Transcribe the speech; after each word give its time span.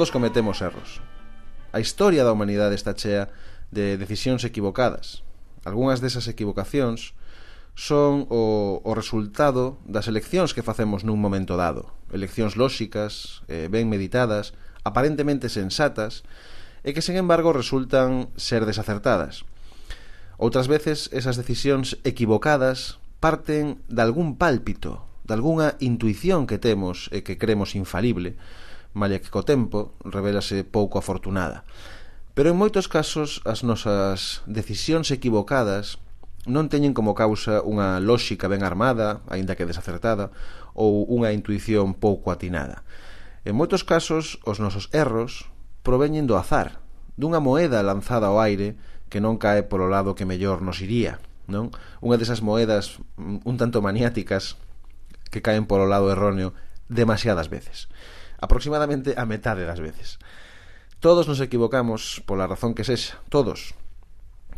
Todos 0.00 0.12
cometemos 0.12 0.62
erros. 0.62 1.04
A 1.76 1.78
historia 1.78 2.24
da 2.24 2.32
humanidade 2.32 2.72
está 2.72 2.96
chea 2.96 3.28
de 3.68 4.00
decisións 4.00 4.48
equivocadas. 4.48 5.20
Algúnas 5.68 6.00
desas 6.00 6.24
equivocacións 6.24 7.12
son 7.76 8.24
o, 8.32 8.80
o 8.80 8.96
resultado 8.96 9.76
das 9.84 10.08
eleccións 10.08 10.56
que 10.56 10.64
facemos 10.64 11.04
nun 11.04 11.20
momento 11.20 11.60
dado. 11.60 11.92
Eleccións 12.16 12.56
lóxicas, 12.56 13.44
eh, 13.52 13.68
ben 13.68 13.92
meditadas, 13.92 14.56
aparentemente 14.88 15.52
sensatas, 15.52 16.24
e 16.80 16.96
que, 16.96 17.04
sen 17.04 17.20
embargo, 17.20 17.52
resultan 17.52 18.32
ser 18.40 18.64
desacertadas. 18.64 19.44
Outras 20.40 20.64
veces, 20.64 21.12
esas 21.12 21.36
decisións 21.36 22.00
equivocadas 22.08 22.96
parten 23.20 23.84
de 23.92 24.00
algún 24.00 24.40
pálpito, 24.40 25.04
de 25.28 25.36
algunha 25.36 25.76
intuición 25.76 26.48
que 26.48 26.56
temos 26.56 27.12
e 27.12 27.20
que 27.20 27.36
cremos 27.36 27.76
infalible, 27.76 28.40
malia 28.92 29.22
que 29.22 29.30
co 29.30 29.46
tempo 29.46 29.94
revelase 30.02 30.66
pouco 30.66 30.98
afortunada. 30.98 31.62
Pero 32.34 32.50
en 32.50 32.58
moitos 32.58 32.86
casos 32.86 33.42
as 33.44 33.62
nosas 33.66 34.42
decisións 34.46 35.10
equivocadas 35.10 35.98
non 36.48 36.72
teñen 36.72 36.96
como 36.96 37.12
causa 37.12 37.60
unha 37.60 38.00
lóxica 38.00 38.48
ben 38.48 38.64
armada, 38.64 39.20
aínda 39.28 39.54
que 39.58 39.68
desacertada, 39.68 40.32
ou 40.72 41.04
unha 41.12 41.36
intuición 41.36 41.92
pouco 41.92 42.32
atinada. 42.32 42.80
En 43.44 43.56
moitos 43.56 43.84
casos, 43.84 44.40
os 44.48 44.56
nosos 44.56 44.88
erros 44.92 45.52
proveñen 45.84 46.24
do 46.24 46.40
azar, 46.40 46.80
dunha 47.20 47.44
moeda 47.44 47.84
lanzada 47.84 48.32
ao 48.32 48.40
aire 48.40 48.80
que 49.12 49.20
non 49.20 49.36
cae 49.36 49.60
polo 49.66 49.90
lado 49.92 50.16
que 50.16 50.24
mellor 50.24 50.64
nos 50.64 50.80
iría, 50.80 51.20
non? 51.44 51.68
Unha 52.00 52.16
desas 52.16 52.40
moedas 52.40 53.02
mm, 53.20 53.44
un 53.44 53.56
tanto 53.60 53.84
maniáticas 53.84 54.56
que 55.28 55.44
caen 55.44 55.68
polo 55.68 55.84
lado 55.84 56.08
erróneo 56.08 56.56
demasiadas 56.88 57.52
veces 57.52 57.92
aproximadamente 58.40 59.14
a 59.14 59.28
metade 59.28 59.68
das 59.68 59.78
veces. 59.78 60.18
Todos 61.00 61.28
nos 61.28 61.40
equivocamos 61.40 62.24
pola 62.24 62.48
razón 62.48 62.74
que 62.74 62.84
sexa, 62.84 63.20
todos. 63.28 63.72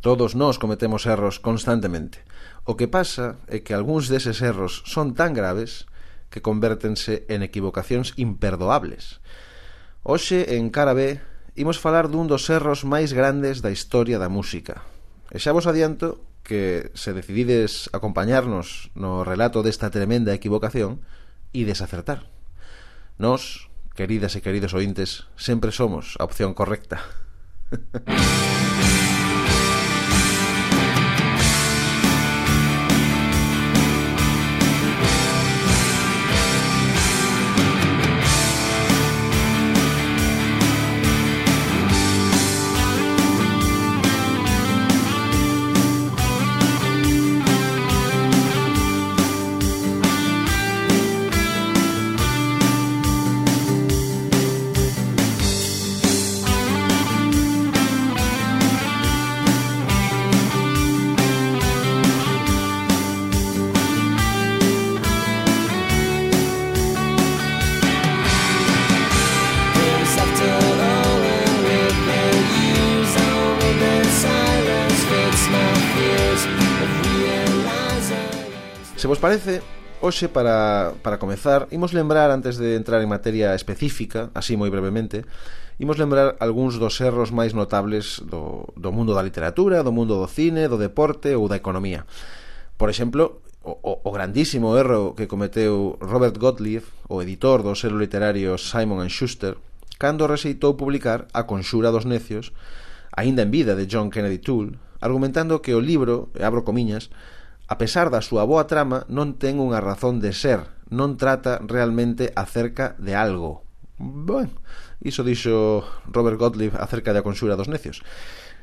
Todos 0.03 0.35
nós 0.35 0.59
cometemos 0.59 1.07
erros 1.07 1.39
constantemente. 1.39 2.23
O 2.67 2.75
que 2.75 2.91
pasa 2.91 3.39
é 3.47 3.63
que 3.63 3.75
algúns 3.75 4.11
deses 4.11 4.43
erros 4.43 4.83
son 4.87 5.15
tan 5.15 5.35
graves 5.35 5.87
que 6.31 6.43
convértense 6.43 7.23
en 7.31 7.47
equivocacións 7.47 8.15
imperdoables. 8.19 9.23
Hoxe, 10.03 10.59
en 10.59 10.75
Cara 10.75 10.95
B, 10.95 11.23
imos 11.55 11.79
falar 11.79 12.11
dun 12.11 12.27
dos 12.27 12.49
erros 12.51 12.83
máis 12.83 13.15
grandes 13.15 13.63
da 13.63 13.71
historia 13.71 14.19
da 14.19 14.33
música. 14.33 14.83
E 15.31 15.39
xa 15.39 15.55
vos 15.55 15.71
adianto 15.71 16.19
que 16.43 16.91
se 16.99 17.15
decidides 17.15 17.87
acompañarnos 17.95 18.91
no 18.99 19.23
relato 19.23 19.63
desta 19.63 19.95
tremenda 19.95 20.35
equivocación, 20.35 20.99
e 21.53 21.69
desacertar. 21.69 22.27
Nos, 23.21 23.69
queridas 23.95 24.37
e 24.37 24.41
queridos 24.41 24.73
ointes, 24.75 25.29
sempre 25.37 25.73
somos 25.73 26.17
opción 26.19 26.55
correcta. 26.55 27.01
parece, 79.33 79.63
hoxe 80.05 80.29
para, 80.29 80.93
para 81.01 81.17
comezar, 81.17 81.65
imos 81.73 81.97
lembrar 81.97 82.29
antes 82.29 82.61
de 82.61 82.77
entrar 82.77 83.01
en 83.01 83.09
materia 83.09 83.57
específica, 83.57 84.29
así 84.37 84.61
moi 84.61 84.69
brevemente, 84.69 85.25
imos 85.81 85.97
lembrar 85.97 86.37
algúns 86.37 86.77
dos 86.77 87.01
erros 87.01 87.33
máis 87.33 87.57
notables 87.57 88.21
do, 88.29 88.69
do 88.77 88.93
mundo 88.93 89.17
da 89.17 89.25
literatura, 89.25 89.81
do 89.81 89.89
mundo 89.89 90.21
do 90.21 90.29
cine, 90.29 90.69
do 90.69 90.77
deporte 90.77 91.33
ou 91.33 91.49
da 91.49 91.57
economía. 91.57 92.05
Por 92.77 92.93
exemplo, 92.93 93.41
o, 93.65 93.73
o, 93.81 94.05
o 94.05 94.11
grandísimo 94.13 94.77
erro 94.77 95.17
que 95.17 95.25
cometeu 95.25 95.97
Robert 96.05 96.37
Gottlieb, 96.37 96.85
o 97.09 97.25
editor 97.25 97.65
do 97.65 97.73
selo 97.73 97.97
literario 97.97 98.61
Simon 98.61 99.09
Schuster, 99.09 99.57
cando 99.97 100.29
reseitou 100.29 100.77
publicar 100.77 101.25
A 101.33 101.49
Conxura 101.49 101.89
dos 101.89 102.05
Necios, 102.05 102.53
aínda 103.17 103.41
en 103.41 103.49
vida 103.49 103.73
de 103.73 103.89
John 103.89 104.13
Kennedy 104.13 104.45
Toole, 104.45 104.77
argumentando 105.01 105.65
que 105.65 105.73
o 105.73 105.81
libro, 105.81 106.29
abro 106.37 106.69
comiñas, 106.69 107.09
a 107.73 107.81
pesar 107.81 108.13
da 108.13 108.21
súa 108.21 108.45
boa 108.45 108.69
trama, 108.69 109.09
non 109.09 109.41
ten 109.41 109.57
unha 109.57 109.81
razón 109.81 110.21
de 110.21 110.37
ser, 110.37 110.69
non 110.93 111.17
trata 111.17 111.57
realmente 111.65 112.29
acerca 112.37 112.93
de 113.01 113.17
algo. 113.17 113.65
Bueno, 113.97 114.53
iso 115.01 115.25
dixo 115.25 115.81
Robert 116.05 116.37
Gottlieb 116.37 116.77
acerca 116.77 117.17
da 117.17 117.25
conxura 117.25 117.57
dos 117.57 117.73
necios. 117.73 118.05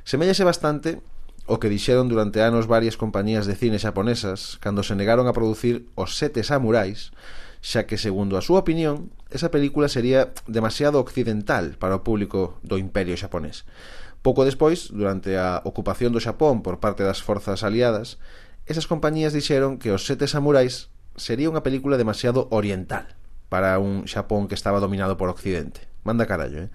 Semellase 0.05 0.45
bastante 0.45 1.01
o 1.49 1.57
que 1.57 1.73
dixeron 1.73 2.05
durante 2.05 2.45
anos 2.45 2.69
varias 2.69 3.01
compañías 3.01 3.49
de 3.49 3.57
cine 3.57 3.81
xaponesas 3.81 4.61
cando 4.61 4.85
se 4.85 4.93
negaron 4.93 5.25
a 5.25 5.33
producir 5.33 5.89
Os 5.97 6.13
Sete 6.13 6.45
Samurais, 6.45 7.09
xa 7.65 7.89
que, 7.89 7.97
segundo 7.97 8.37
a 8.37 8.45
súa 8.45 8.61
opinión, 8.61 9.09
esa 9.33 9.49
película 9.49 9.89
sería 9.89 10.37
demasiado 10.45 11.01
occidental 11.01 11.81
para 11.81 11.97
o 11.97 12.05
público 12.05 12.61
do 12.61 12.77
Imperio 12.77 13.17
xaponés. 13.17 13.65
Pouco 14.21 14.45
despois, 14.45 14.93
durante 14.93 15.33
a 15.33 15.65
ocupación 15.65 16.13
do 16.13 16.21
Xapón 16.21 16.61
por 16.61 16.77
parte 16.77 17.01
das 17.01 17.25
forzas 17.25 17.65
aliadas, 17.65 18.21
esas 18.69 18.85
compañías 18.85 19.33
dixeron 19.33 19.81
que 19.81 19.89
Os 19.89 20.05
Sete 20.05 20.29
Samurais 20.29 20.93
sería 21.17 21.49
unha 21.49 21.65
película 21.65 21.97
demasiado 21.97 22.45
oriental 22.53 23.17
para 23.49 23.81
un 23.81 24.05
Xapón 24.05 24.45
que 24.45 24.53
estaba 24.53 24.77
dominado 24.77 25.17
por 25.17 25.27
Occidente. 25.27 25.89
Manda 26.05 26.29
carallo, 26.29 26.69
eh? 26.69 26.71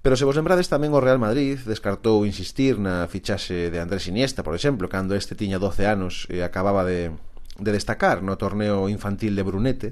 Pero 0.00 0.14
se 0.14 0.22
vos 0.22 0.38
lembrades 0.38 0.70
tamén 0.70 0.94
o 0.94 1.02
Real 1.02 1.18
Madrid 1.18 1.58
descartou 1.66 2.22
insistir 2.22 2.78
na 2.78 3.10
fichaxe 3.10 3.74
de 3.74 3.82
Andrés 3.82 4.06
Iniesta, 4.06 4.46
por 4.46 4.54
exemplo, 4.54 4.86
cando 4.86 5.18
este 5.18 5.34
tiña 5.34 5.58
12 5.58 5.90
anos 5.90 6.30
e 6.30 6.46
acababa 6.46 6.86
de, 6.86 7.10
de 7.58 7.70
destacar 7.74 8.22
no 8.22 8.38
torneo 8.38 8.86
infantil 8.86 9.34
de 9.34 9.42
Brunete, 9.42 9.88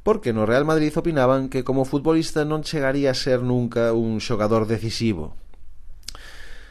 porque 0.00 0.32
no 0.32 0.48
Real 0.48 0.64
Madrid 0.64 0.96
opinaban 0.96 1.52
que 1.52 1.62
como 1.62 1.84
futbolista 1.84 2.48
non 2.48 2.64
chegaría 2.64 3.12
a 3.12 3.16
ser 3.16 3.44
nunca 3.44 3.92
un 3.92 4.24
xogador 4.24 4.64
decisivo. 4.64 5.36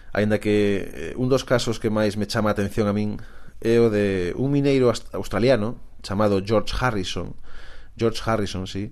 Ainda 0.10 0.42
que 0.42 1.14
eh, 1.14 1.22
un 1.22 1.30
dos 1.30 1.46
casos 1.46 1.78
que 1.78 1.94
máis 1.94 2.18
me 2.18 2.26
chama 2.26 2.50
a 2.50 2.58
atención 2.58 2.90
a 2.90 2.94
min 2.98 3.22
é 3.63 3.80
o 3.80 3.88
de 3.88 4.36
un 4.36 4.51
mineiro 4.51 4.92
australiano 5.15 5.80
chamado 6.04 6.44
George 6.44 6.75
Harrison 6.75 7.33
George 7.95 8.19
Harrison, 8.19 8.68
sí 8.68 8.92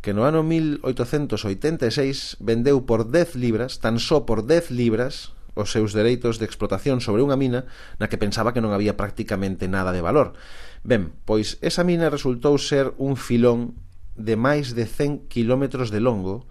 que 0.00 0.14
no 0.14 0.22
ano 0.22 0.46
1886 0.46 2.38
vendeu 2.38 2.86
por 2.86 3.10
10 3.10 3.34
libras, 3.34 3.82
tan 3.82 3.98
só 3.98 4.22
por 4.22 4.46
10 4.46 4.70
libras, 4.70 5.34
os 5.58 5.72
seus 5.72 5.90
dereitos 5.90 6.38
de 6.38 6.46
explotación 6.46 7.02
sobre 7.02 7.26
unha 7.26 7.34
mina 7.34 7.66
na 7.98 8.06
que 8.06 8.20
pensaba 8.20 8.54
que 8.54 8.62
non 8.62 8.70
había 8.70 8.94
prácticamente 8.94 9.66
nada 9.66 9.90
de 9.90 10.04
valor. 10.04 10.38
Ben, 10.86 11.10
pois 11.26 11.58
esa 11.58 11.82
mina 11.82 12.06
resultou 12.06 12.54
ser 12.60 12.94
un 13.02 13.18
filón 13.18 13.74
de 14.14 14.38
máis 14.38 14.78
de 14.78 14.86
100 14.86 15.26
km 15.26 15.90
de 15.90 15.98
longo 15.98 16.46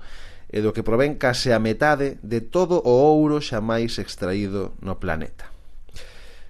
e 0.52 0.60
do 0.60 0.74
que 0.76 0.84
provén 0.84 1.16
case 1.16 1.56
a 1.56 1.62
metade 1.62 2.20
de 2.26 2.44
todo 2.44 2.84
o 2.84 2.92
ouro 2.92 3.40
xa 3.40 3.64
máis 3.64 4.02
extraído 4.02 4.76
no 4.84 5.00
planeta. 5.00 5.48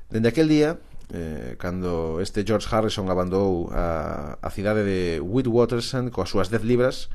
Dende 0.09 0.31
aquel 0.31 0.49
día, 0.49 0.81
eh, 1.13 1.55
cando 1.57 2.21
este 2.21 2.45
George 2.47 2.67
Harrison 2.71 3.09
abandonou 3.09 3.69
a, 3.73 4.37
a 4.41 4.49
cidade 4.49 4.81
de 4.81 5.21
Witwatersrand 5.21 6.09
coas 6.09 6.29
súas 6.31 6.49
10 6.49 6.63
libras 6.65 7.09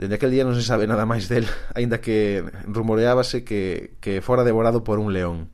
Dende 0.00 0.16
aquel 0.16 0.32
día 0.32 0.48
non 0.48 0.56
se 0.56 0.64
sabe 0.64 0.88
nada 0.88 1.04
máis 1.04 1.28
del, 1.28 1.44
aínda 1.76 2.00
que 2.00 2.40
rumoreábase 2.64 3.44
que, 3.44 4.00
que 4.00 4.24
fora 4.24 4.48
devorado 4.48 4.80
por 4.80 4.96
un 4.96 5.12
león. 5.12 5.52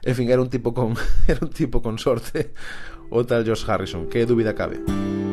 En 0.00 0.16
fin, 0.16 0.32
era 0.32 0.40
un 0.40 0.48
tipo 0.48 0.72
con, 0.72 0.96
era 1.28 1.44
un 1.44 1.52
tipo 1.52 1.84
con 1.84 2.00
sorte 2.00 2.56
o 3.12 3.28
tal 3.28 3.44
George 3.44 3.68
Harrison, 3.68 4.08
que 4.08 4.24
dúbida 4.24 4.56
cabe. 4.56 4.80
Música 4.80 5.31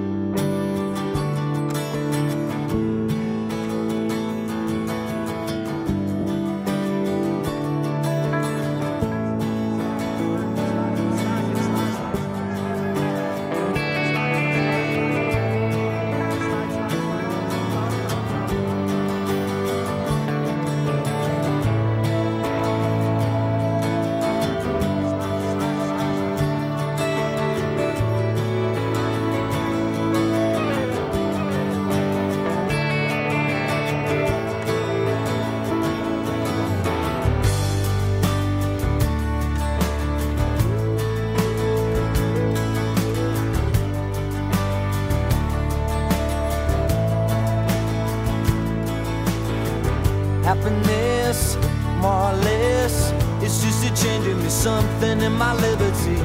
something 55.00 55.22
in 55.22 55.34
my 55.34 55.54
liberty 55.54 56.20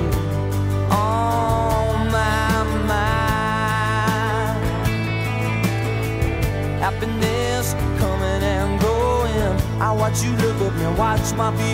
on 0.91 2.11
my 2.11 2.65
mind. 2.89 4.59
Happiness 6.81 7.75
coming 8.01 8.43
and 8.43 8.81
going. 8.81 9.81
I 9.81 9.93
watch 9.93 10.23
you 10.25 10.33
look 10.33 10.61
at 10.61 10.75
me, 10.75 10.87
watch 10.99 11.33
my 11.35 11.51
beauty. 11.53 11.74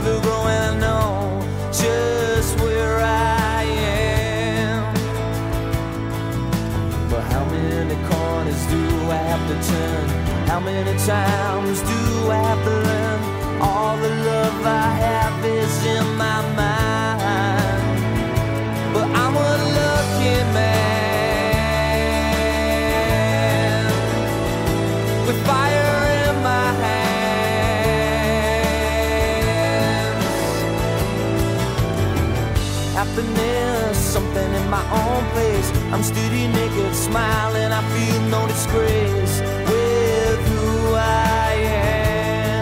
I'm 35.92 36.04
studio 36.04 36.46
naked, 36.52 36.94
smiling, 36.94 37.72
I 37.72 37.82
feel 37.92 38.20
no 38.30 38.46
disgrace 38.46 39.40
with 39.70 40.38
who 40.48 40.94
I 40.94 41.52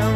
am. 0.00 0.10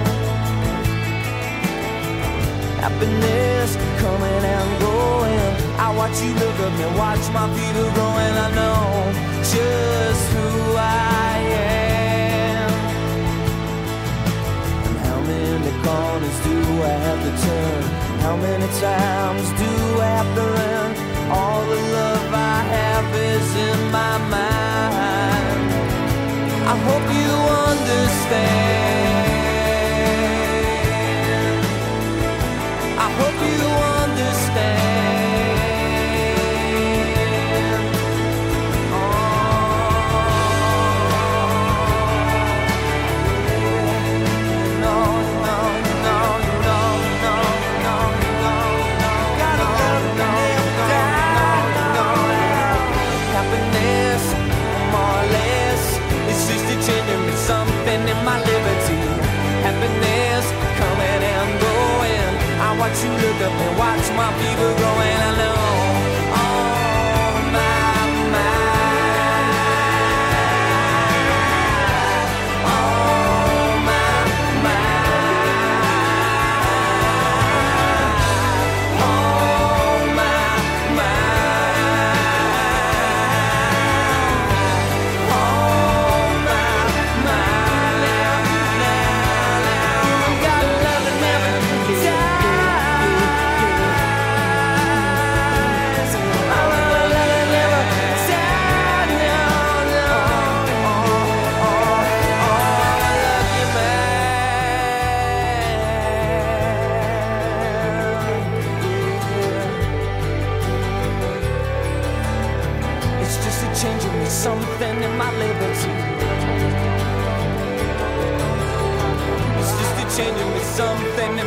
Happiness 2.80 3.76
coming 4.00 4.44
and 4.56 4.80
going. 4.80 5.52
I 5.78 5.94
watch 5.94 6.22
you 6.22 6.32
look 6.42 6.58
at 6.66 6.72
me, 6.78 6.86
watch 6.98 7.24
my 7.36 7.46
feet 7.54 7.76
are 7.82 7.92
growing, 7.94 8.36
I 8.46 8.54
know. 8.54 8.81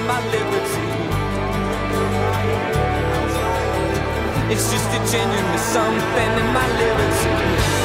My 0.08 0.22
liberty. 0.30 0.86
It's 4.54 4.72
just 4.72 4.90
a 4.90 5.02
genuine 5.12 5.58
something 5.58 6.32
in 6.42 6.54
my 6.54 6.68
liberty. 6.78 7.85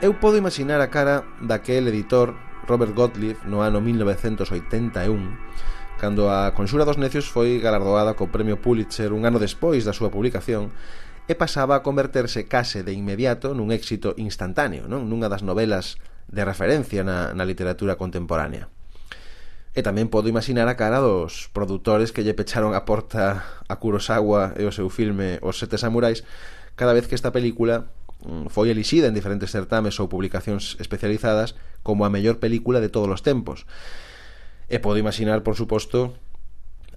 Eu 0.00 0.16
podo 0.16 0.40
imaginar 0.40 0.80
a 0.80 0.88
cara 0.88 1.28
daquel 1.44 1.92
editor 1.92 2.32
Robert 2.64 2.96
Gottlieb 2.96 3.36
no 3.44 3.60
ano 3.60 3.84
1981 3.84 4.48
cando 6.00 6.32
a 6.32 6.56
Conxura 6.56 6.88
dos 6.88 6.96
Necios 6.96 7.28
foi 7.28 7.60
galardoada 7.60 8.16
co 8.16 8.32
Premio 8.32 8.56
Pulitzer 8.56 9.12
un 9.12 9.28
ano 9.28 9.36
despois 9.36 9.84
da 9.84 9.92
súa 9.92 10.08
publicación 10.08 10.72
e 11.28 11.36
pasaba 11.36 11.76
a 11.76 11.84
converterse 11.84 12.48
case 12.48 12.80
de 12.80 12.96
inmediato 12.96 13.52
nun 13.52 13.68
éxito 13.68 14.16
instantáneo, 14.16 14.88
non? 14.88 15.04
nunha 15.04 15.28
das 15.28 15.44
novelas 15.44 16.00
de 16.32 16.48
referencia 16.48 17.04
na, 17.04 17.36
na 17.36 17.44
literatura 17.44 18.00
contemporánea. 18.00 18.72
E 19.76 19.84
tamén 19.84 20.08
podo 20.08 20.32
imaginar 20.32 20.64
a 20.72 20.80
cara 20.80 21.04
dos 21.04 21.52
produtores 21.52 22.08
que 22.08 22.24
lle 22.24 22.32
pecharon 22.32 22.72
a 22.72 22.88
porta 22.88 23.44
a 23.68 23.74
Kurosawa 23.76 24.56
e 24.56 24.64
o 24.64 24.72
seu 24.72 24.88
filme 24.88 25.36
Os 25.44 25.60
Sete 25.60 25.76
Samurais 25.76 26.24
cada 26.72 26.96
vez 26.96 27.04
que 27.04 27.12
esta 27.12 27.36
película 27.36 27.92
Mm, 28.20 28.52
foi 28.52 28.68
elixida 28.68 29.08
en 29.08 29.16
diferentes 29.16 29.48
certames 29.48 29.96
ou 29.96 30.12
publicacións 30.12 30.76
especializadas 30.76 31.56
como 31.80 32.04
a 32.04 32.12
mellor 32.12 32.36
película 32.36 32.80
de 32.80 32.92
todos 32.92 33.08
os 33.08 33.24
tempos. 33.24 33.64
E 34.68 34.78
podo 34.78 35.00
imaginar, 35.00 35.40
por 35.40 35.56
suposto, 35.56 36.12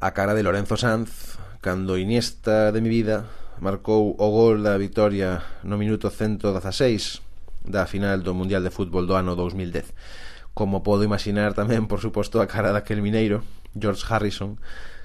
a 0.03 0.11
cara 0.11 0.35
de 0.35 0.43
Lorenzo 0.43 0.75
Sanz 0.75 1.39
cando 1.63 1.95
Iniesta 1.95 2.75
de 2.75 2.83
mi 2.83 2.91
vida 2.91 3.23
marcou 3.63 4.19
o 4.19 4.27
gol 4.27 4.59
da 4.59 4.75
victoria 4.75 5.39
no 5.63 5.79
minuto 5.79 6.11
116 6.11 7.23
da 7.63 7.87
final 7.87 8.19
do 8.19 8.35
Mundial 8.35 8.59
de 8.59 8.69
Fútbol 8.75 9.07
do 9.07 9.15
ano 9.15 9.39
2010. 9.39 9.95
Como 10.51 10.83
podo 10.83 11.07
imaginar 11.07 11.55
tamén, 11.55 11.87
por 11.87 12.03
suposto, 12.03 12.43
a 12.43 12.45
cara 12.51 12.75
daquel 12.75 12.99
mineiro, 12.99 13.47
George 13.71 14.03
Harrison, 14.05 14.59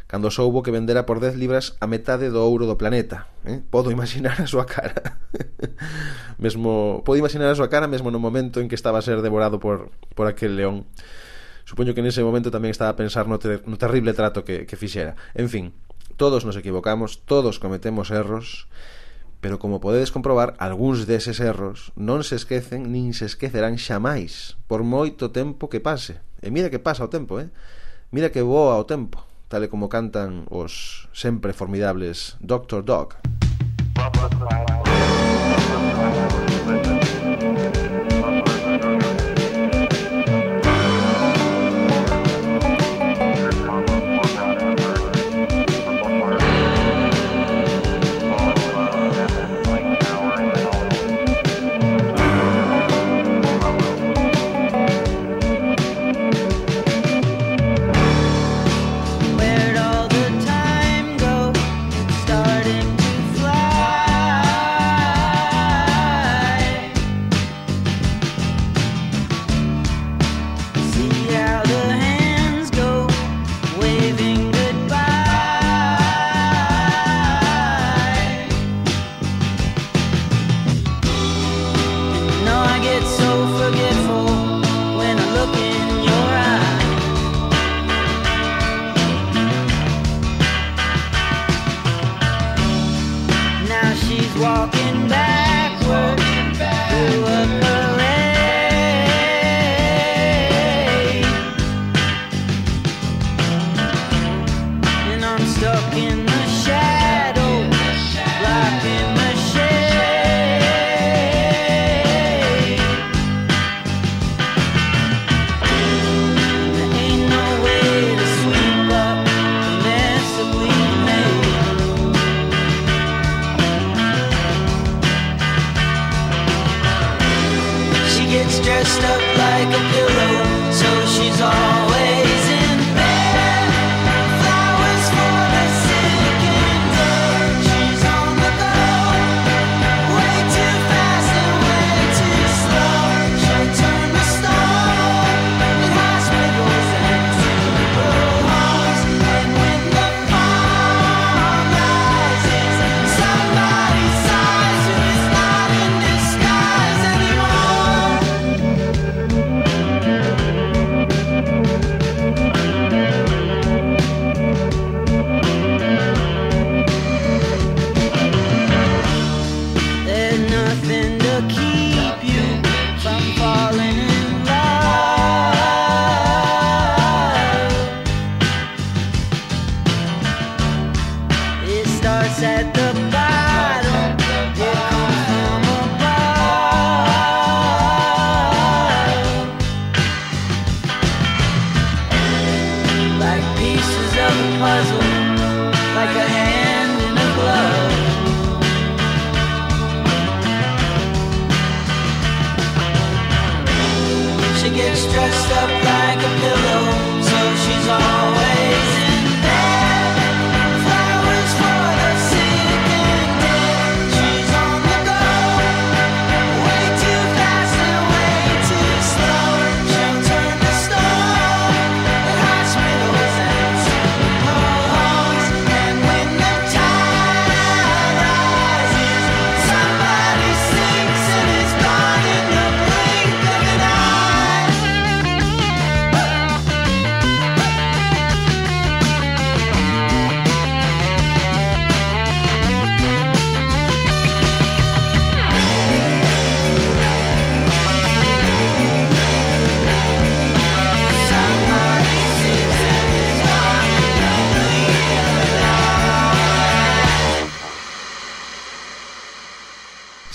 cando 0.09 0.33
soubo 0.33 0.65
que 0.65 0.73
vendera 0.73 1.05
por 1.05 1.21
10 1.21 1.37
libras 1.37 1.77
a 1.79 1.87
metade 1.87 2.33
do 2.33 2.41
ouro 2.41 2.65
do 2.65 2.81
planeta. 2.81 3.29
Eh? 3.45 3.61
Podo 3.61 3.93
imaginar 3.93 4.41
a 4.41 4.49
súa 4.49 4.65
cara. 4.65 5.21
mesmo 6.43 7.05
Podo 7.05 7.21
imaginar 7.21 7.53
a 7.53 7.55
súa 7.55 7.69
cara 7.69 7.87
mesmo 7.87 8.09
no 8.09 8.17
momento 8.17 8.65
en 8.65 8.73
que 8.73 8.75
estaba 8.75 8.99
a 8.99 9.05
ser 9.05 9.21
devorado 9.21 9.61
por, 9.61 9.93
por 10.17 10.25
aquel 10.25 10.57
león. 10.57 10.89
Supoño 11.69 11.93
que 11.93 12.01
nese 12.01 12.25
momento 12.25 12.49
tamén 12.49 12.73
estaba 12.73 12.97
a 12.97 12.99
pensar 12.99 13.29
no, 13.29 13.37
ter, 13.37 13.61
no 13.69 13.77
terrible 13.77 14.17
trato 14.17 14.49
que, 14.49 14.65
que 14.65 14.81
fixera. 14.81 15.13
En 15.37 15.53
fin, 15.53 15.77
todos 16.17 16.49
nos 16.49 16.57
equivocamos, 16.57 17.29
todos 17.29 17.61
cometemos 17.61 18.09
erros, 18.09 18.73
pero 19.45 19.61
como 19.61 19.77
podedes 19.77 20.09
comprobar, 20.09 20.57
algúns 20.57 21.05
deses 21.05 21.37
erros 21.37 21.93
non 22.01 22.25
se 22.25 22.41
esquecen 22.41 22.89
nin 22.89 23.13
se 23.13 23.29
esquecerán 23.29 23.77
xamais, 23.77 24.57
por 24.65 24.89
moito 24.89 25.29
tempo 25.37 25.69
que 25.69 25.85
pase. 25.85 26.25
E 26.41 26.49
mira 26.49 26.73
que 26.73 26.81
pasa 26.81 27.05
o 27.05 27.13
tempo, 27.13 27.37
eh? 27.37 27.53
Mira 28.09 28.33
que 28.33 28.41
voa 28.41 28.81
o 28.81 28.89
tempo 28.89 29.28
tal 29.49 29.65
e 29.65 29.69
como 29.69 29.89
cantan 29.89 30.45
os 30.53 31.09
sempre 31.17 31.57
formidables 31.57 32.37
Dr. 32.41 32.85
Dog. 32.85 33.17
Doctor 33.97 34.31
Dog. 34.39 36.58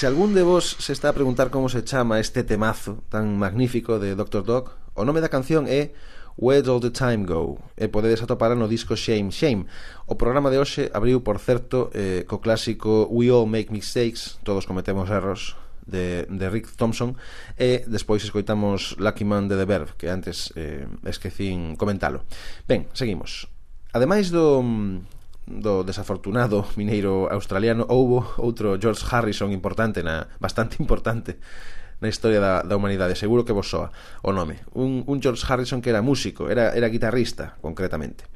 Se 0.04 0.08
algún 0.08 0.34
de 0.34 0.44
vos 0.44 0.76
se 0.80 0.92
está 0.92 1.08
a 1.08 1.14
preguntar 1.14 1.50
como 1.50 1.70
se 1.70 1.82
chama 1.82 2.20
este 2.20 2.44
temazo 2.44 3.06
tan 3.08 3.38
magnífico 3.40 4.00
de 4.00 4.16
Dr. 4.16 4.44
Dog, 4.44 4.76
o 5.00 5.08
nome 5.08 5.24
da 5.24 5.32
canción 5.32 5.64
é 5.64 5.96
Where'd 6.36 6.68
All 6.68 6.84
the 6.84 6.92
Time 6.92 7.24
Go? 7.24 7.64
E 7.80 7.88
podedes 7.88 8.20
atopar 8.20 8.52
no 8.52 8.68
disco 8.68 9.00
Shame 9.00 9.32
Shame. 9.32 9.64
O 10.04 10.20
programa 10.20 10.52
de 10.52 10.60
hoxe 10.60 10.92
abriu 10.92 11.24
por 11.24 11.40
certo 11.40 11.88
eh, 11.96 12.28
co 12.28 12.44
clásico 12.44 13.08
We 13.16 13.32
All 13.32 13.48
Make 13.48 13.72
Mistakes 13.72 14.44
todos 14.44 14.68
cometemos 14.68 15.08
erros 15.08 15.56
de, 15.88 16.28
de 16.28 16.52
Rick 16.52 16.76
Thompson 16.76 17.16
e 17.56 17.88
despois 17.88 18.28
escoitamos 18.28 19.00
Lucky 19.00 19.24
Man 19.24 19.48
de 19.48 19.56
The 19.56 19.64
Verve 19.64 19.96
que 19.96 20.12
antes 20.12 20.52
eh, 20.60 20.84
esquecín 21.08 21.80
comentalo. 21.80 22.28
Ben, 22.68 22.92
seguimos. 22.92 23.48
Ademais 23.96 24.36
do 24.36 24.60
do 25.46 25.84
desafortunado 25.84 26.66
mineiro 26.80 27.28
australiano 27.28 27.84
houbo 27.90 28.24
outro 28.40 28.80
George 28.80 29.04
Harrison 29.10 29.52
importante 29.52 30.02
na 30.02 30.28
bastante 30.40 30.80
importante 30.80 31.38
na 32.04 32.12
historia 32.12 32.44
da, 32.44 32.68
da 32.68 32.76
humanidade, 32.76 33.16
seguro 33.16 33.48
que 33.48 33.56
vos 33.56 33.72
soa 33.72 33.88
o 34.28 34.36
nome. 34.36 34.68
Un, 34.76 35.08
un 35.08 35.24
George 35.24 35.48
Harrison 35.48 35.80
que 35.80 35.88
era 35.88 36.04
músico, 36.04 36.52
era, 36.52 36.76
era 36.76 36.92
guitarrista, 36.92 37.56
concretamente. 37.64 38.28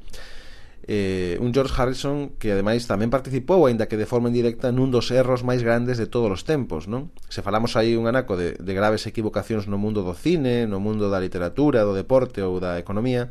Eh, 0.87 1.37
un 1.41 1.51
George 1.53 1.75
Harrison 1.75 2.39
que 2.39 2.55
ademais 2.55 2.87
tamén 2.87 3.11
participou, 3.11 3.67
aínda 3.67 3.91
que 3.91 3.99
de 3.99 4.07
forma 4.07 4.31
indirecta, 4.31 4.71
nun 4.71 4.87
dos 4.87 5.11
erros 5.11 5.43
máis 5.43 5.59
grandes 5.59 5.99
de 5.99 6.07
todos 6.07 6.31
os 6.31 6.47
tempos, 6.47 6.87
non? 6.87 7.11
Se 7.27 7.43
falamos 7.43 7.75
aí 7.75 7.99
un 7.99 8.07
anaco 8.07 8.39
de, 8.39 8.55
de 8.55 8.71
graves 8.71 9.03
equivocacións 9.03 9.67
no 9.67 9.75
mundo 9.75 9.99
do 9.99 10.15
cine, 10.15 10.63
no 10.63 10.79
mundo 10.79 11.11
da 11.11 11.19
literatura, 11.19 11.83
do 11.83 11.91
deporte 11.91 12.39
ou 12.39 12.63
da 12.63 12.79
economía, 12.79 13.27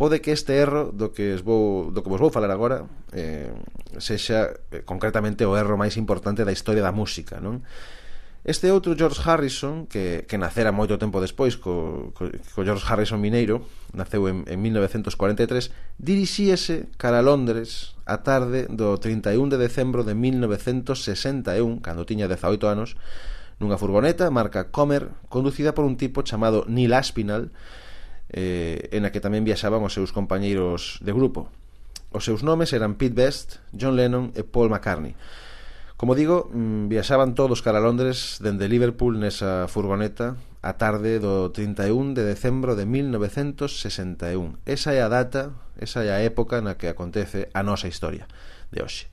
pode 0.00 0.24
que 0.24 0.32
este 0.32 0.56
erro 0.56 0.96
do 0.96 1.12
que 1.12 1.36
es 1.36 1.44
vou, 1.44 1.92
do 1.92 2.00
que 2.00 2.08
vos 2.08 2.16
vou 2.16 2.32
falar 2.32 2.48
agora 2.48 2.88
eh, 3.12 3.52
sexa 4.00 4.56
eh, 4.72 4.80
concretamente 4.80 5.44
o 5.44 5.52
erro 5.60 5.76
máis 5.76 6.00
importante 6.00 6.40
da 6.40 6.56
historia 6.56 6.80
da 6.80 6.88
música, 6.88 7.36
non? 7.36 7.60
Este 8.40 8.72
outro 8.72 8.96
George 8.96 9.20
Harrison, 9.20 9.84
que, 9.84 10.24
que 10.24 10.40
nacera 10.40 10.72
moito 10.72 10.96
tempo 10.96 11.20
despois 11.20 11.60
co, 11.60 12.16
co, 12.16 12.32
co 12.32 12.64
George 12.64 12.80
Harrison 12.88 13.20
Mineiro, 13.20 13.68
naceu 13.92 14.24
en, 14.32 14.48
en 14.48 14.56
1943, 14.64 15.68
dirixíese 16.00 16.88
cara 16.96 17.20
a 17.20 17.26
Londres 17.26 17.92
a 18.08 18.24
tarde 18.24 18.72
do 18.72 18.96
31 18.96 19.52
de 19.52 19.60
decembro 19.60 20.00
de 20.00 20.16
1961, 20.16 21.84
cando 21.84 22.08
tiña 22.08 22.24
18 22.24 22.56
anos, 22.72 22.96
nunha 23.60 23.76
furgoneta 23.76 24.32
marca 24.32 24.72
Comer, 24.72 25.12
conducida 25.28 25.76
por 25.76 25.84
un 25.84 26.00
tipo 26.00 26.24
chamado 26.24 26.64
Neil 26.64 26.96
Aspinall, 26.96 27.52
eh, 28.30 28.88
en 28.94 29.04
a 29.06 29.10
que 29.10 29.22
tamén 29.22 29.46
viaxaban 29.46 29.82
os 29.82 29.94
seus 29.94 30.14
compañeiros 30.14 31.02
de 31.02 31.10
grupo. 31.10 31.50
Os 32.10 32.26
seus 32.26 32.42
nomes 32.42 32.74
eran 32.74 32.98
Pete 32.98 33.14
Best, 33.14 33.62
John 33.70 33.94
Lennon 33.94 34.34
e 34.34 34.42
Paul 34.42 34.70
McCartney. 34.70 35.14
Como 36.00 36.16
digo, 36.16 36.48
mm, 36.48 36.88
viaxaban 36.88 37.36
todos 37.36 37.60
cara 37.60 37.78
a 37.78 37.84
Londres 37.84 38.40
dende 38.40 38.72
Liverpool 38.72 39.20
nesa 39.20 39.68
furgoneta 39.68 40.40
a 40.64 40.80
tarde 40.80 41.20
do 41.20 41.52
31 41.52 42.16
de 42.16 42.24
decembro 42.24 42.72
de 42.72 42.88
1961. 42.88 44.56
Esa 44.64 44.96
é 44.96 45.04
a 45.04 45.12
data, 45.12 45.52
esa 45.76 46.00
é 46.00 46.10
a 46.10 46.24
época 46.24 46.64
na 46.64 46.80
que 46.80 46.88
acontece 46.88 47.52
a 47.52 47.60
nosa 47.60 47.84
historia 47.84 48.24
de 48.72 48.80
hoxe. 48.80 49.12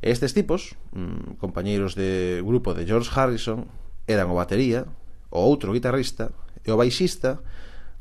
E 0.00 0.08
estes 0.08 0.32
tipos, 0.32 0.80
mm, 0.96 1.36
compañeiros 1.40 1.92
de 1.92 2.40
grupo 2.40 2.72
de 2.72 2.88
George 2.88 3.12
Harrison, 3.12 3.68
eran 4.08 4.32
o 4.32 4.36
batería, 4.40 4.88
o 5.28 5.40
outro 5.44 5.76
guitarrista 5.76 6.32
e 6.64 6.72
o 6.72 6.80
baixista 6.80 7.44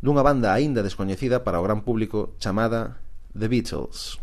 dunha 0.04 0.20
banda 0.20 0.52
aínda 0.52 0.84
descoñecida 0.84 1.48
para 1.48 1.64
o 1.64 1.64
gran 1.64 1.88
público 1.88 2.36
chamada 2.36 3.00
The 3.32 3.48
Beatles. 3.48 4.20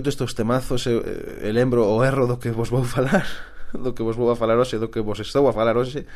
escoito 0.00 0.08
estes 0.08 0.34
temazos 0.34 0.86
e, 0.86 0.96
e 0.96 0.96
eh, 0.96 1.48
eh, 1.48 1.52
lembro 1.52 1.84
o 1.84 2.00
erro 2.00 2.24
do 2.24 2.40
que 2.40 2.50
vos 2.50 2.72
vou 2.72 2.84
falar 2.84 3.28
do 3.76 3.92
que 3.92 4.02
vos 4.02 4.16
vou 4.16 4.32
a 4.32 4.36
falar 4.36 4.56
hoxe 4.56 4.80
do 4.80 4.88
que 4.88 5.04
vos 5.04 5.20
estou 5.20 5.44
a 5.44 5.52
falar 5.52 5.76
hoxe 5.76 6.08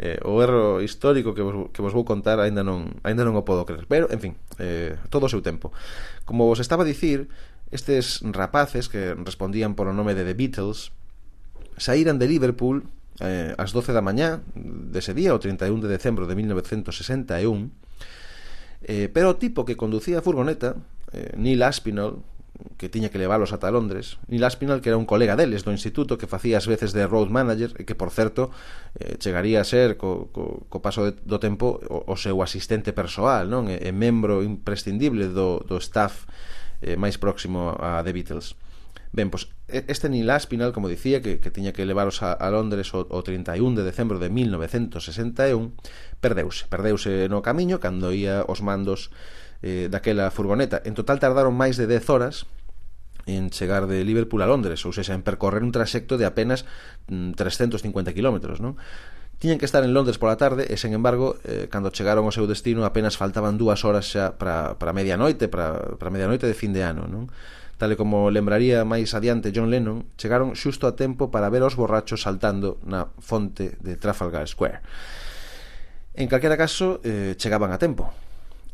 eh, 0.00 0.16
o 0.24 0.40
erro 0.40 0.80
histórico 0.80 1.36
que 1.36 1.44
vos, 1.44 1.68
que 1.68 1.84
vos 1.84 1.92
vou 1.92 2.08
contar 2.08 2.40
aínda 2.40 2.64
non, 2.64 2.88
aínda 3.04 3.20
non 3.20 3.36
o 3.36 3.44
podo 3.44 3.68
creer. 3.68 3.84
Pero, 3.84 4.08
en 4.08 4.16
fin, 4.16 4.32
eh, 4.56 4.96
todo 5.12 5.28
o 5.28 5.32
seu 5.32 5.44
tempo. 5.44 5.76
Como 6.24 6.48
vos 6.48 6.56
estaba 6.56 6.88
a 6.88 6.88
dicir 6.88 7.28
estes 7.68 8.24
rapaces 8.24 8.88
que 8.88 9.12
respondían 9.12 9.76
polo 9.76 9.92
nome 9.92 10.16
de 10.16 10.24
The 10.24 10.32
Beatles 10.32 10.96
saíran 11.76 12.16
de 12.16 12.32
Liverpool 12.32 12.88
eh, 13.20 13.52
ás 13.60 13.76
12 13.76 13.92
da 13.92 14.00
mañá 14.00 14.40
dese 14.56 15.12
día, 15.12 15.36
o 15.36 15.38
31 15.38 15.84
de 15.84 15.92
decembro 15.92 16.24
de 16.24 16.32
1961 16.32 17.68
eh, 18.88 19.12
pero 19.12 19.36
o 19.36 19.36
tipo 19.36 19.68
que 19.68 19.76
conducía 19.76 20.18
a 20.18 20.24
furgoneta 20.24 20.80
eh, 21.12 21.36
Neil 21.36 21.60
Aspinall 21.60 22.24
que 22.76 22.88
tiña 22.88 23.08
que 23.08 23.18
leválos 23.18 23.52
ata 23.52 23.70
Londres, 23.70 24.18
Neil 24.28 24.44
Aspinall, 24.44 24.80
que 24.80 24.90
era 24.90 25.00
un 25.00 25.08
colega 25.08 25.36
deles 25.36 25.62
do 25.64 25.72
instituto 25.72 26.16
que 26.16 26.30
facía 26.30 26.56
as 26.56 26.68
veces 26.68 26.92
de 26.92 27.06
road 27.06 27.28
manager 27.28 27.74
e 27.80 27.84
que, 27.84 27.98
por 27.98 28.12
certo, 28.12 28.50
eh, 28.96 29.16
chegaría 29.20 29.60
a 29.60 29.66
ser 29.68 30.00
co, 30.00 30.32
co, 30.32 30.66
co 30.68 30.78
paso 30.80 31.08
de, 31.08 31.12
do 31.24 31.38
tempo 31.38 31.80
o, 31.88 32.08
o 32.08 32.16
seu 32.16 32.40
asistente 32.40 32.94
persoal, 32.94 33.48
non? 33.48 33.68
E, 33.68 33.78
e 33.80 33.90
membro 33.92 34.40
imprescindible 34.40 35.28
do, 35.30 35.60
do 35.64 35.76
staff 35.78 36.28
eh, 36.80 36.96
máis 36.96 37.20
próximo 37.20 37.76
a 37.76 38.00
The 38.00 38.12
Beatles. 38.12 38.56
Ben, 39.10 39.26
pois, 39.26 39.50
este 39.66 40.06
Neil 40.06 40.30
Aspinall, 40.30 40.72
como 40.72 40.86
dicía, 40.86 41.18
que, 41.18 41.42
que 41.42 41.50
tiña 41.50 41.74
que 41.74 41.82
levaros 41.82 42.22
a, 42.22 42.32
a 42.32 42.46
Londres 42.50 42.94
o, 42.94 43.10
o 43.10 43.22
31 43.26 43.74
de 43.74 43.82
decembro 43.82 44.22
de 44.22 44.30
1961, 44.30 45.74
perdeuse. 46.22 46.70
Perdeuse 46.70 47.26
no 47.26 47.42
camiño 47.42 47.82
cando 47.82 48.14
ía 48.14 48.46
os 48.46 48.62
mandos 48.62 49.10
eh, 49.62 49.88
daquela 49.90 50.30
furgoneta. 50.30 50.80
En 50.84 50.96
total 50.96 51.20
tardaron 51.20 51.56
máis 51.56 51.76
de 51.76 51.86
10 51.86 52.06
horas 52.10 52.48
en 53.26 53.50
chegar 53.50 53.86
de 53.86 54.04
Liverpool 54.04 54.42
a 54.42 54.48
Londres, 54.48 54.82
ou 54.86 54.92
seja, 54.92 55.12
en 55.12 55.22
percorrer 55.22 55.62
un 55.62 55.72
traxecto 55.72 56.16
de 56.16 56.26
apenas 56.26 56.64
mm, 57.08 57.36
350 57.36 58.16
km, 58.16 58.56
non? 58.58 58.80
Tiñan 59.40 59.56
que 59.56 59.64
estar 59.64 59.80
en 59.84 59.96
Londres 59.96 60.20
pola 60.20 60.36
tarde 60.36 60.68
e, 60.68 60.76
sen 60.76 60.92
embargo, 60.92 61.40
eh, 61.48 61.64
cando 61.72 61.88
chegaron 61.88 62.28
ao 62.28 62.34
seu 62.34 62.44
destino 62.44 62.84
apenas 62.84 63.16
faltaban 63.16 63.56
dúas 63.56 63.88
horas 63.88 64.04
xa 64.04 64.36
para, 64.36 64.76
para 64.76 64.92
medianoite, 64.92 65.48
para, 65.48 65.96
para 65.96 66.12
medianoite 66.12 66.44
de 66.44 66.52
fin 66.52 66.76
de 66.76 66.84
ano, 66.84 67.08
non? 67.08 67.32
Tal 67.80 67.88
e 67.88 67.96
como 67.96 68.28
lembraría 68.28 68.84
máis 68.84 69.16
adiante 69.16 69.48
John 69.56 69.72
Lennon, 69.72 70.04
chegaron 70.20 70.52
xusto 70.52 70.84
a 70.84 70.92
tempo 70.92 71.32
para 71.32 71.48
ver 71.48 71.64
os 71.64 71.72
borrachos 71.72 72.20
saltando 72.20 72.76
na 72.84 73.08
fonte 73.16 73.80
de 73.80 73.96
Trafalgar 73.96 74.44
Square. 74.44 74.84
En 76.12 76.28
calquera 76.28 76.60
caso, 76.60 77.00
eh, 77.00 77.32
chegaban 77.40 77.72
a 77.72 77.80
tempo, 77.80 78.12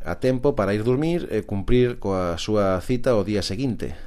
a 0.07 0.23
tempo 0.23 0.55
para 0.55 0.71
ir 0.71 0.87
dormir 0.87 1.27
e 1.27 1.43
cumprir 1.43 1.99
coa 1.99 2.39
súa 2.39 2.79
cita 2.79 3.19
o 3.19 3.27
día 3.27 3.43
seguinte. 3.43 3.99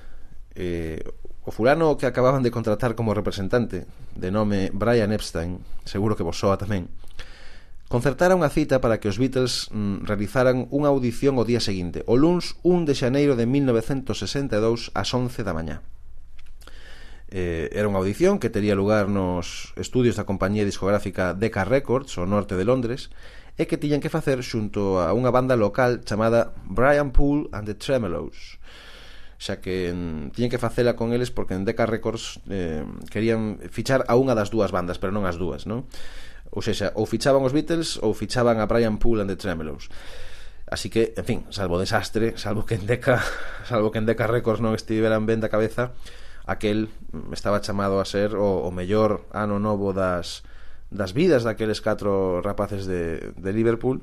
Eh, 0.57 1.05
o 1.45 1.53
fulano 1.53 1.97
que 2.01 2.09
acababan 2.09 2.43
de 2.43 2.51
contratar 2.51 2.97
como 2.97 3.13
representante, 3.13 3.85
de 4.17 4.31
nome 4.33 4.73
Brian 4.73 5.13
Epstein, 5.13 5.61
seguro 5.85 6.17
que 6.17 6.25
vos 6.25 6.41
soa 6.41 6.57
tamén, 6.57 6.89
concertara 7.91 8.39
unha 8.39 8.49
cita 8.49 8.79
para 8.79 9.03
que 9.03 9.11
os 9.11 9.19
Beatles 9.19 9.67
mm, 9.75 10.07
realizaran 10.07 10.71
unha 10.71 10.89
audición 10.89 11.37
o 11.37 11.45
día 11.45 11.59
seguinte, 11.59 12.07
o 12.07 12.15
luns 12.15 12.57
1 12.63 12.87
de 12.87 12.95
xaneiro 12.95 13.35
de 13.35 13.51
1962 13.51 14.95
ás 14.95 15.11
11 15.11 15.43
da 15.43 15.53
mañá. 15.53 15.83
Eh, 17.31 17.71
era 17.71 17.87
unha 17.87 17.99
audición 18.03 18.43
que 18.43 18.51
tería 18.51 18.75
lugar 18.75 19.07
nos 19.07 19.75
estudios 19.79 20.19
da 20.19 20.27
compañía 20.27 20.67
discográfica 20.67 21.35
Decca 21.35 21.63
Records, 21.63 22.15
ao 22.19 22.27
norte 22.27 22.59
de 22.59 22.67
Londres, 22.67 23.11
e 23.59 23.67
que 23.67 23.81
tiñan 23.81 24.03
que 24.03 24.13
facer 24.13 24.43
xunto 24.45 25.01
a 25.03 25.11
unha 25.17 25.33
banda 25.35 25.59
local 25.59 26.05
chamada 26.07 26.55
Brian 26.69 27.11
Poole 27.11 27.49
and 27.55 27.67
the 27.67 27.75
Tremelos 27.75 28.61
xa 29.41 29.65
que 29.65 29.89
mm, 29.89 30.37
tiñen 30.37 30.53
que 30.53 30.61
facela 30.61 30.95
con 31.01 31.17
eles 31.17 31.33
porque 31.33 31.57
en 31.57 31.65
Decca 31.65 31.89
Records 31.89 32.45
eh, 32.53 32.85
querían 33.09 33.57
fichar 33.73 34.05
a 34.05 34.21
unha 34.21 34.37
das 34.37 34.53
dúas 34.53 34.69
bandas, 34.69 35.01
pero 35.01 35.17
non 35.17 35.25
as 35.25 35.41
dúas, 35.41 35.65
non? 35.65 35.89
Ou 36.53 36.61
seja, 36.61 36.93
ou 36.93 37.09
fichaban 37.09 37.41
os 37.41 37.57
Beatles 37.57 37.97
ou 38.05 38.13
fichaban 38.13 38.61
a 38.61 38.69
Brian 38.69 39.01
Poole 39.01 39.25
and 39.25 39.33
the 39.33 39.41
Tremelos. 39.41 39.89
Así 40.69 40.93
que, 40.93 41.17
en 41.17 41.25
fin, 41.25 41.41
salvo 41.49 41.81
desastre, 41.81 42.37
salvo 42.37 42.69
que 42.69 42.77
en 42.77 42.85
Decca, 42.85 43.25
salvo 43.71 43.89
que 43.89 43.97
en 43.97 44.05
Decca 44.05 44.29
Records 44.29 44.61
non 44.61 44.77
estiveran 44.77 45.25
ben 45.25 45.41
da 45.41 45.49
cabeza, 45.49 45.97
aquel 46.45 46.93
estaba 47.33 47.65
chamado 47.65 47.97
a 47.97 48.05
ser 48.05 48.37
o, 48.37 48.69
o 48.69 48.69
mellor 48.69 49.25
ano 49.33 49.57
novo 49.57 49.97
das 49.97 50.45
das 50.91 51.15
vidas 51.15 51.47
daqueles 51.47 51.81
catro 51.81 52.43
rapaces 52.43 52.87
de, 52.87 53.33
de 53.39 53.51
Liverpool 53.55 54.03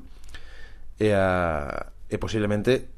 e, 0.98 1.12
a, 1.12 1.92
e 2.08 2.16
posiblemente 2.16 2.88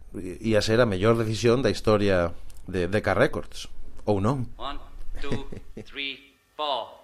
ia 0.40 0.62
ser 0.62 0.78
a 0.80 0.86
mellor 0.86 1.18
decisión 1.18 1.62
da 1.62 1.70
historia 1.70 2.34
de 2.70 2.86
Decca 2.86 3.14
Records 3.14 3.68
ou 4.06 4.22
non 4.22 4.46
One, 4.56 4.78
two, 5.18 5.50
three, 5.90 6.38
four. 6.54 7.00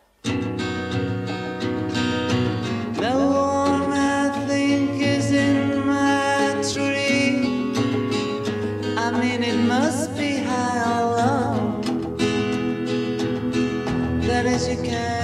is 14.57 14.69
you 14.69 14.77
can. 14.77 15.16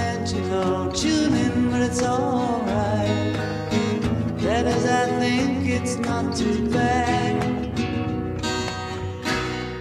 It's 1.93 2.01
alright. 2.01 3.33
That 4.41 4.65
is, 4.65 4.85
I 4.85 5.05
think 5.19 5.69
it's 5.69 5.95
not 5.97 6.35
too 6.35 6.67
bad. 6.71 7.69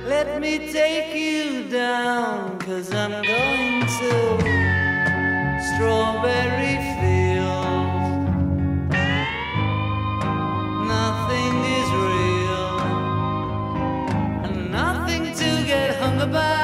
Let 0.06 0.38
me 0.38 0.70
take 0.70 1.14
you 1.14 1.70
down, 1.70 2.58
cause 2.58 2.92
I'm 2.92 3.12
going 3.12 3.80
to 3.98 4.12
strawberry 5.68 6.76
fields. 7.00 8.04
Nothing 10.94 11.54
is 11.78 11.88
real, 12.10 12.74
and 14.44 14.70
nothing 14.70 15.32
to 15.32 15.64
get 15.66 15.96
hung 15.96 16.20
about. 16.20 16.61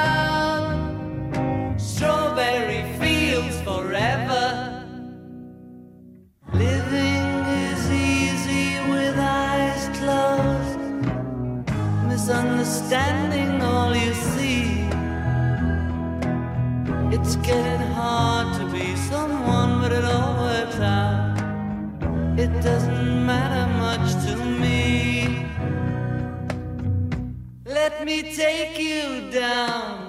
Let 27.99 28.05
me 28.05 28.23
take 28.33 28.79
you 28.79 29.29
down, 29.29 30.08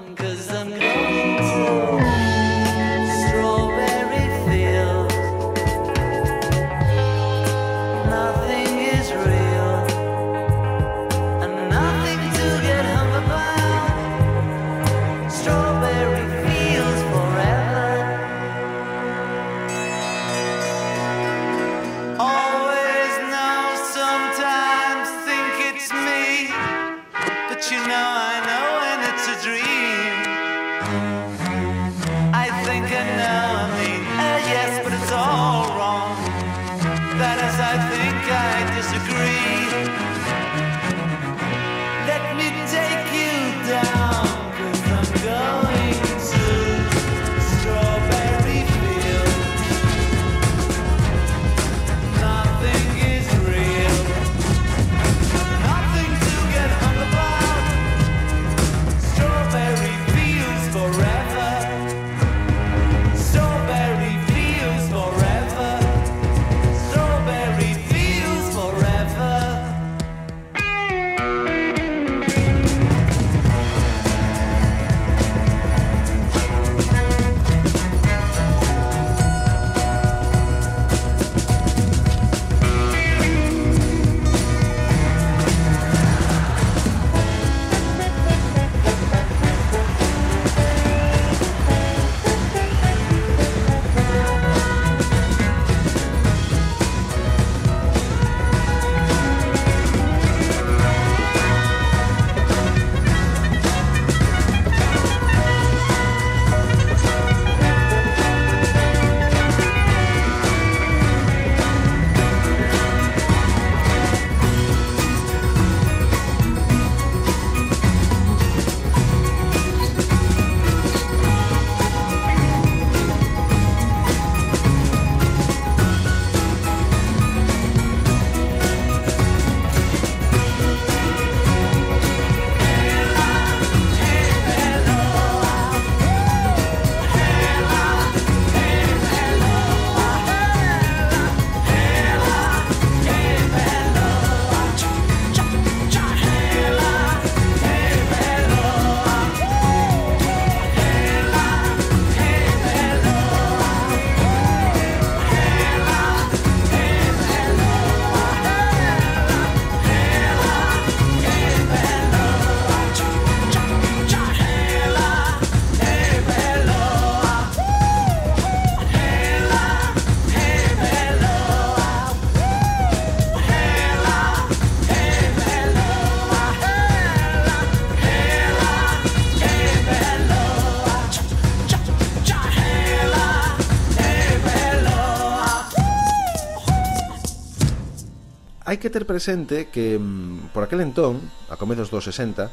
que 188.91 188.99
ter 188.99 189.07
presente 189.07 189.71
que, 189.71 189.95
mm, 189.95 190.51
por 190.51 190.67
aquel 190.67 190.83
entón, 190.83 191.23
a 191.47 191.55
comezos 191.55 191.95
dos 191.95 192.03
60, 192.11 192.51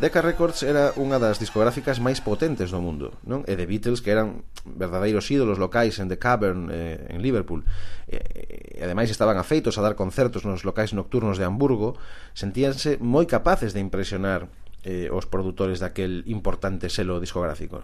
Decca 0.00 0.24
Records 0.24 0.64
era 0.64 0.90
unha 0.98 1.20
das 1.20 1.38
discográficas 1.38 2.00
máis 2.00 2.18
potentes 2.18 2.72
do 2.72 2.80
mundo, 2.82 3.14
non? 3.22 3.44
E 3.44 3.52
The 3.54 3.68
Beatles, 3.68 4.00
que 4.00 4.10
eran 4.10 4.42
verdadeiros 4.64 5.28
ídolos 5.30 5.60
locais 5.60 6.00
en 6.02 6.08
The 6.08 6.18
Cavern, 6.18 6.72
eh, 6.72 7.14
en 7.14 7.20
Liverpool, 7.20 7.62
e, 8.10 8.80
e 8.80 8.82
ademais 8.82 9.12
estaban 9.12 9.38
afeitos 9.38 9.76
a 9.78 9.84
dar 9.84 9.94
concertos 9.94 10.42
nos 10.42 10.66
locais 10.66 10.96
nocturnos 10.96 11.36
de 11.38 11.44
Hamburgo, 11.46 11.94
sentíanse 12.32 12.96
moi 12.98 13.28
capaces 13.28 13.70
de 13.76 13.84
impresionar 13.84 14.50
eh, 14.82 15.12
os 15.14 15.28
produtores 15.30 15.78
daquel 15.78 16.26
importante 16.26 16.90
selo 16.90 17.22
discográfico. 17.22 17.78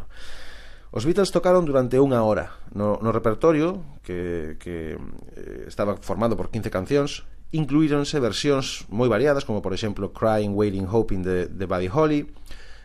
Os 0.90 1.06
Beatles 1.06 1.30
tocaron 1.30 1.62
durante 1.62 2.02
unha 2.02 2.26
hora 2.26 2.58
no, 2.74 2.98
no 2.98 3.14
repertorio 3.14 3.86
que, 4.02 4.58
que 4.58 4.98
eh, 4.98 5.70
estaba 5.70 5.94
formado 6.02 6.34
por 6.34 6.50
15 6.50 6.74
cancións 6.74 7.22
incluíronse 7.50 8.22
versións 8.22 8.86
moi 8.90 9.10
variadas, 9.10 9.42
como 9.42 9.58
por 9.58 9.74
exemplo 9.74 10.14
Crying, 10.14 10.54
Wailing, 10.54 10.86
Hoping 10.86 11.22
de, 11.26 11.50
de 11.50 11.64
Buddy 11.66 11.90
Holly, 11.90 12.20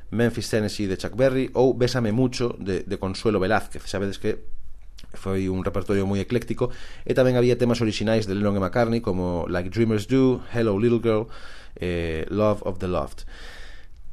Memphis, 0.10 0.50
Tennessee 0.50 0.88
de 0.90 0.98
Chuck 0.98 1.14
Berry 1.14 1.50
ou 1.54 1.78
Bésame 1.78 2.12
Mucho 2.12 2.58
de, 2.58 2.82
de 2.82 2.98
Consuelo 2.98 3.38
Velázquez. 3.38 3.86
Sabedes 3.86 4.18
que 4.18 4.42
foi 5.14 5.48
un 5.50 5.64
repertorio 5.64 6.10
moi 6.10 6.18
ecléctico 6.20 6.74
e 7.06 7.14
tamén 7.14 7.38
había 7.38 7.58
temas 7.62 7.80
orixinais 7.80 8.26
de 8.26 8.34
Lennon 8.34 8.58
e 8.58 8.62
McCartney 8.62 9.02
como 9.06 9.46
Like 9.46 9.70
Dreamers 9.70 10.10
Do, 10.10 10.42
Hello 10.50 10.78
Little 10.82 11.02
Girl, 11.02 11.24
eh, 11.78 12.26
Love 12.34 12.66
of 12.66 12.82
the 12.82 12.90
Loft. 12.90 13.30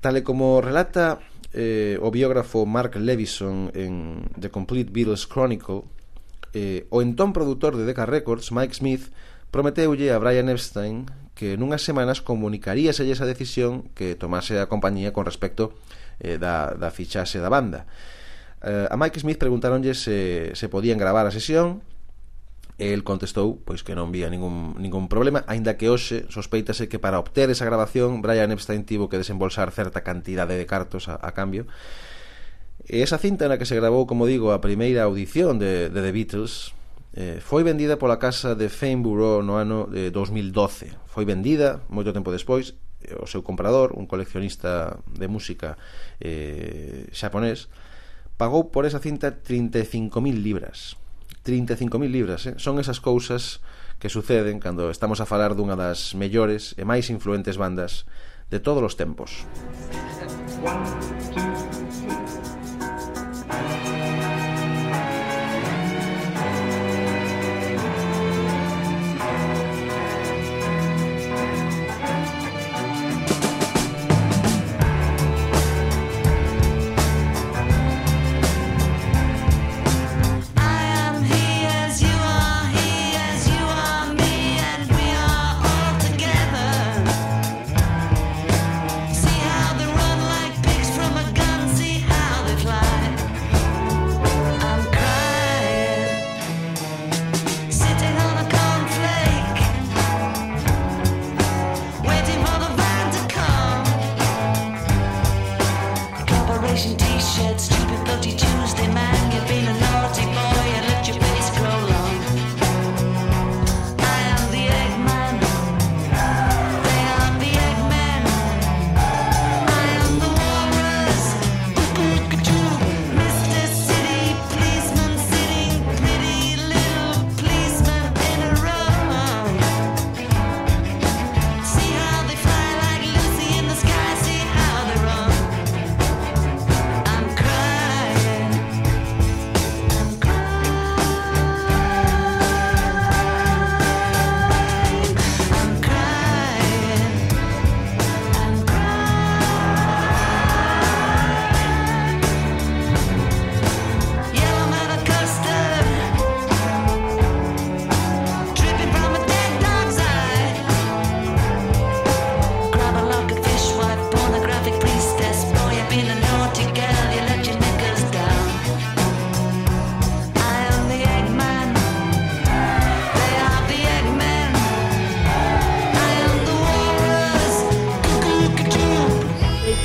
Tal 0.04 0.18
e 0.18 0.22
como 0.22 0.60
relata 0.60 1.22
eh, 1.52 1.96
o 2.00 2.10
biógrafo 2.10 2.64
Mark 2.66 2.96
Levison 2.96 3.70
en 3.72 4.28
The 4.36 4.50
Complete 4.50 4.90
Beatles 4.90 5.28
Chronicle, 5.28 5.88
eh, 6.52 6.86
o 6.92 7.00
entón 7.00 7.32
produtor 7.32 7.76
de 7.76 7.84
Decca 7.88 8.04
Records, 8.04 8.52
Mike 8.52 8.74
Smith, 8.74 9.08
prometeulle 9.52 10.10
a 10.10 10.18
Brian 10.18 10.48
Epstein 10.48 11.06
que 11.36 11.60
nunhas 11.60 11.84
semanas 11.84 12.24
comunicaríase 12.24 13.04
esa 13.06 13.28
decisión 13.28 13.92
que 13.92 14.16
tomase 14.16 14.58
a 14.58 14.66
compañía 14.66 15.12
con 15.12 15.28
respecto 15.28 15.76
eh, 16.18 16.40
da, 16.40 16.72
da 16.74 16.88
fichaxe 16.88 17.38
da 17.38 17.52
banda. 17.52 17.84
Eh, 18.64 18.88
a 18.88 18.96
Mike 18.96 19.20
Smith 19.20 19.36
preguntaronlle 19.36 19.92
se, 19.92 20.56
se 20.56 20.66
podían 20.72 20.96
gravar 20.96 21.28
a 21.28 21.34
sesión, 21.34 21.84
el 22.80 23.04
contestou 23.04 23.60
pois 23.62 23.84
que 23.84 23.92
non 23.92 24.10
vía 24.10 24.32
ningún, 24.32 24.74
ningún 24.80 25.06
problema, 25.06 25.44
aínda 25.44 25.76
que 25.76 25.92
hoxe 25.92 26.24
sospeitase 26.32 26.88
que 26.88 26.98
para 26.98 27.20
obter 27.20 27.52
esa 27.52 27.68
grabación 27.68 28.24
Brian 28.24 28.50
Epstein 28.50 28.88
tivo 28.88 29.12
que 29.12 29.20
desembolsar 29.20 29.70
certa 29.70 30.00
cantidade 30.00 30.56
de 30.56 30.66
cartos 30.66 31.06
a, 31.12 31.20
a 31.20 31.36
cambio. 31.36 31.68
E 32.88 33.04
esa 33.04 33.20
cinta 33.20 33.46
na 33.46 33.60
que 33.60 33.68
se 33.68 33.78
grabou, 33.78 34.08
como 34.08 34.26
digo, 34.26 34.50
a 34.50 34.64
primeira 34.64 35.06
audición 35.06 35.60
de, 35.62 35.92
de 35.92 36.00
The 36.02 36.10
Beatles, 36.10 36.74
Eh, 37.12 37.44
foi 37.44 37.60
vendida 37.60 38.00
pola 38.00 38.16
casa 38.16 38.56
de 38.56 38.72
Fame 38.72 39.04
Bureau 39.04 39.44
no 39.44 39.60
ano 39.60 39.92
eh, 39.92 40.08
2012. 40.08 40.96
Foi 41.04 41.28
vendida 41.28 41.84
moito 41.92 42.08
tempo 42.12 42.32
despois 42.32 42.72
eh, 43.04 43.12
o 43.20 43.28
seu 43.28 43.44
comprador, 43.44 43.92
un 43.92 44.08
coleccionista 44.08 44.96
de 45.04 45.28
música 45.28 45.76
eh, 46.24 47.12
xaponés, 47.12 47.68
pagou 48.40 48.72
por 48.72 48.88
esa 48.88 48.96
cinta 48.96 49.28
35.000 49.44 50.40
libras. 50.40 50.96
35.000 51.44 52.08
libras, 52.08 52.40
eh? 52.48 52.54
son 52.56 52.80
esas 52.80 52.96
cousas 52.96 53.60
que 54.00 54.08
suceden 54.08 54.58
cando 54.58 54.88
estamos 54.88 55.20
a 55.20 55.28
falar 55.28 55.52
dunha 55.52 55.76
das 55.76 56.16
mellores 56.16 56.72
e 56.80 56.88
máis 56.88 57.12
influentes 57.12 57.60
bandas 57.60 58.08
de 58.48 58.56
todos 58.58 58.82
os 58.82 58.96
tempos. 58.96 59.44
One, 60.64 60.86
two, 61.34 61.81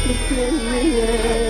Thank. 0.06 1.47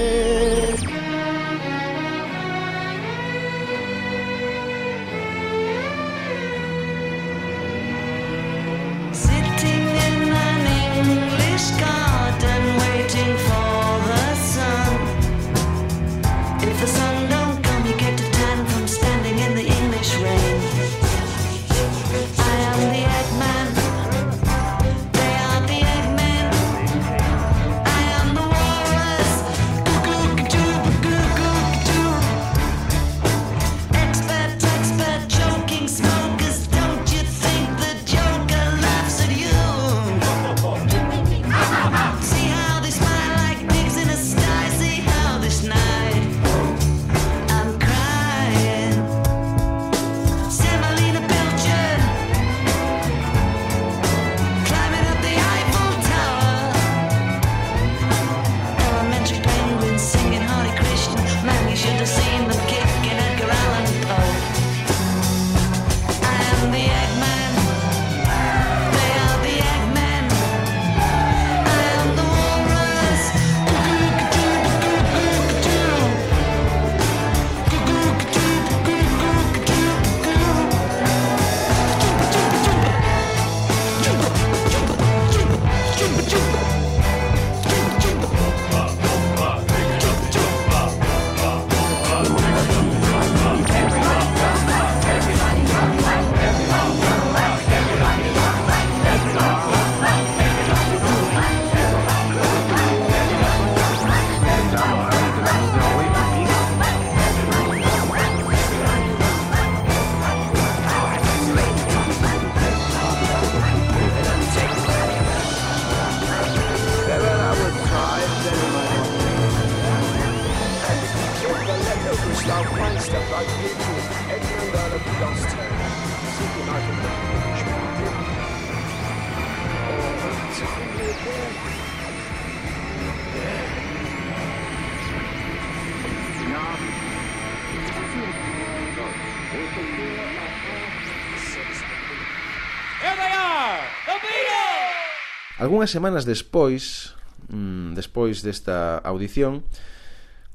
Algúnas 145.67 145.91
semanas 145.91 146.23
despois, 146.23 147.11
mmm, 147.51 147.91
despois 147.91 148.39
desta 148.39 149.03
audición, 149.03 149.67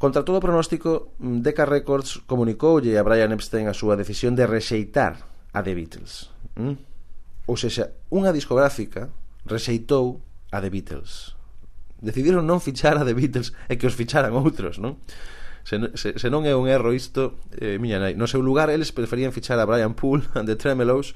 contra 0.01 0.25
todo 0.25 0.41
pronóstico, 0.41 1.13
mm, 1.21 1.45
Decca 1.45 1.69
Records 1.69 2.25
comunicoulle 2.25 2.97
a 2.97 3.05
Brian 3.05 3.29
Epstein 3.37 3.69
a 3.69 3.77
súa 3.77 4.01
decisión 4.01 4.33
de 4.41 4.49
rexeitar 4.49 5.21
a 5.53 5.61
The 5.61 5.77
Beatles. 5.77 6.33
Mm? 6.57 6.81
Ou 7.45 7.61
seja, 7.61 7.93
unha 8.09 8.33
discográfica 8.33 9.13
rexeitou 9.45 10.25
a 10.49 10.65
The 10.65 10.73
Beatles. 10.73 11.37
Decidiron 12.01 12.49
non 12.49 12.65
fichar 12.65 12.97
a 12.97 13.05
The 13.05 13.13
Beatles 13.13 13.53
e 13.69 13.77
que 13.77 13.85
os 13.85 13.93
ficharan 13.93 14.33
outros, 14.33 14.81
non? 14.81 14.97
se, 15.65 15.77
se, 15.95 16.19
se 16.19 16.29
non 16.31 16.49
é 16.49 16.57
un 16.57 16.67
erro 16.67 16.97
isto, 16.97 17.39
eh, 17.55 17.79
miña 17.79 18.03
nai, 18.03 18.17
no 18.19 18.27
seu 18.27 18.43
lugar 18.43 18.73
eles 18.73 18.91
preferían 18.91 19.31
fichar 19.31 19.61
a 19.61 19.69
Brian 19.69 19.95
Poole 19.95 20.25
and 20.35 20.49
the 20.49 20.57
Tremelows 20.57 21.15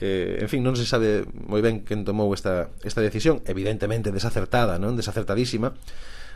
eh, 0.00 0.38
en 0.40 0.48
fin, 0.48 0.60
non 0.60 0.76
se 0.76 0.84
sabe 0.84 1.24
moi 1.48 1.64
ben 1.64 1.84
quen 1.84 2.04
tomou 2.04 2.28
esta, 2.36 2.68
esta 2.84 3.00
decisión 3.00 3.40
evidentemente 3.48 4.12
desacertada, 4.12 4.76
non 4.76 4.96
desacertadísima 4.96 5.72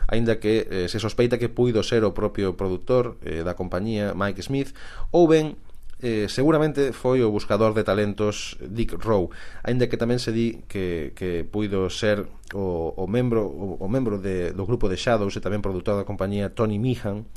aínda 0.09 0.41
que 0.41 0.67
eh, 0.69 0.87
se 0.89 0.99
sospeita 0.99 1.37
que 1.37 1.49
puido 1.49 1.85
ser 1.85 2.03
o 2.03 2.11
propio 2.17 2.57
produtor 2.57 3.21
eh, 3.21 3.45
da 3.45 3.53
compañía 3.53 4.17
Mike 4.17 4.41
Smith 4.41 4.73
ou 5.13 5.29
ben 5.29 5.55
eh, 6.01 6.25
seguramente 6.27 6.93
foi 6.97 7.21
o 7.21 7.29
buscador 7.29 7.77
de 7.77 7.85
talentos 7.85 8.57
Dick 8.57 8.97
Rowe, 8.97 9.29
aínda 9.61 9.85
que 9.85 10.01
tamén 10.01 10.17
se 10.17 10.33
di 10.33 10.65
que, 10.65 11.13
que 11.13 11.45
puido 11.45 11.85
ser 11.93 12.25
o, 12.57 12.97
o 12.97 13.05
membro 13.05 13.45
o, 13.45 13.77
o 13.77 13.87
membro 13.87 14.17
de, 14.17 14.49
do 14.57 14.65
grupo 14.65 14.89
de 14.89 14.97
Shadows 14.97 15.37
e 15.37 15.45
tamén 15.45 15.61
produtor 15.61 16.01
da 16.01 16.09
compañía 16.09 16.57
Tony 16.57 16.81
Meehan, 16.81 17.29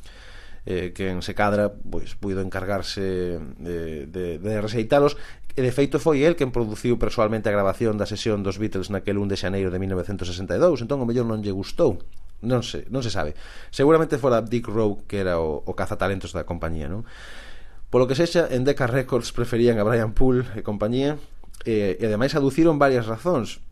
eh, 0.64 0.96
que 0.96 1.12
en 1.12 1.20
se 1.20 1.36
cadra 1.36 1.76
pois, 1.76 2.16
puido 2.16 2.40
encargarse 2.40 3.36
de, 3.60 4.08
de, 4.08 4.40
de 4.40 4.52
rexeitalos 4.64 5.20
E 5.54 5.62
de 5.62 5.70
feito 5.70 6.02
foi 6.02 6.26
el 6.26 6.34
quen 6.34 6.50
produciu 6.50 6.98
persoalmente 6.98 7.46
a 7.46 7.54
grabación 7.54 7.94
da 7.94 8.10
sesión 8.10 8.42
dos 8.42 8.58
Beatles 8.58 8.90
naquel 8.90 9.22
1 9.22 9.30
de 9.30 9.38
xaneiro 9.38 9.70
de 9.70 9.78
1962, 9.78 10.82
entón 10.82 10.98
o 10.98 11.06
mellor 11.06 11.30
non 11.30 11.46
lle 11.46 11.54
gustou. 11.54 12.02
Non 12.42 12.66
se, 12.66 12.90
non 12.90 13.06
se 13.06 13.14
sabe. 13.14 13.38
Seguramente 13.70 14.18
fora 14.18 14.42
Dick 14.42 14.66
Rowe 14.66 15.06
que 15.06 15.22
era 15.22 15.38
o, 15.38 15.62
o 15.62 15.72
cazatalentos 15.78 16.34
da 16.34 16.42
compañía, 16.42 16.90
non? 16.90 17.06
Polo 17.86 18.10
que 18.10 18.18
sexa, 18.18 18.50
en 18.50 18.66
Decca 18.66 18.90
Records 18.90 19.30
preferían 19.30 19.78
a 19.78 19.86
Brian 19.86 20.10
Poole 20.10 20.42
e 20.58 20.66
compañía, 20.66 21.22
e, 21.62 22.02
e 22.02 22.04
ademais 22.04 22.34
aduciron 22.34 22.82
varias 22.82 23.06
razóns 23.06 23.62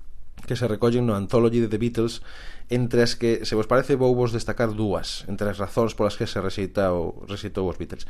que 0.46 0.54
se 0.54 0.70
recollen 0.70 1.02
no 1.02 1.18
Anthology 1.18 1.58
de 1.58 1.66
The 1.66 1.82
Beatles 1.82 2.22
entre 2.70 3.02
as 3.02 3.18
que, 3.18 3.42
se 3.42 3.58
vos 3.58 3.66
parece, 3.66 3.98
vou 3.98 4.14
vos 4.14 4.30
destacar 4.30 4.70
dúas 4.70 5.26
entre 5.26 5.50
as 5.50 5.58
razóns 5.58 5.98
polas 5.98 6.14
que 6.14 6.30
se 6.30 6.38
rexeitou, 6.38 7.26
rexeitou 7.26 7.66
os 7.66 7.74
Beatles. 7.74 8.06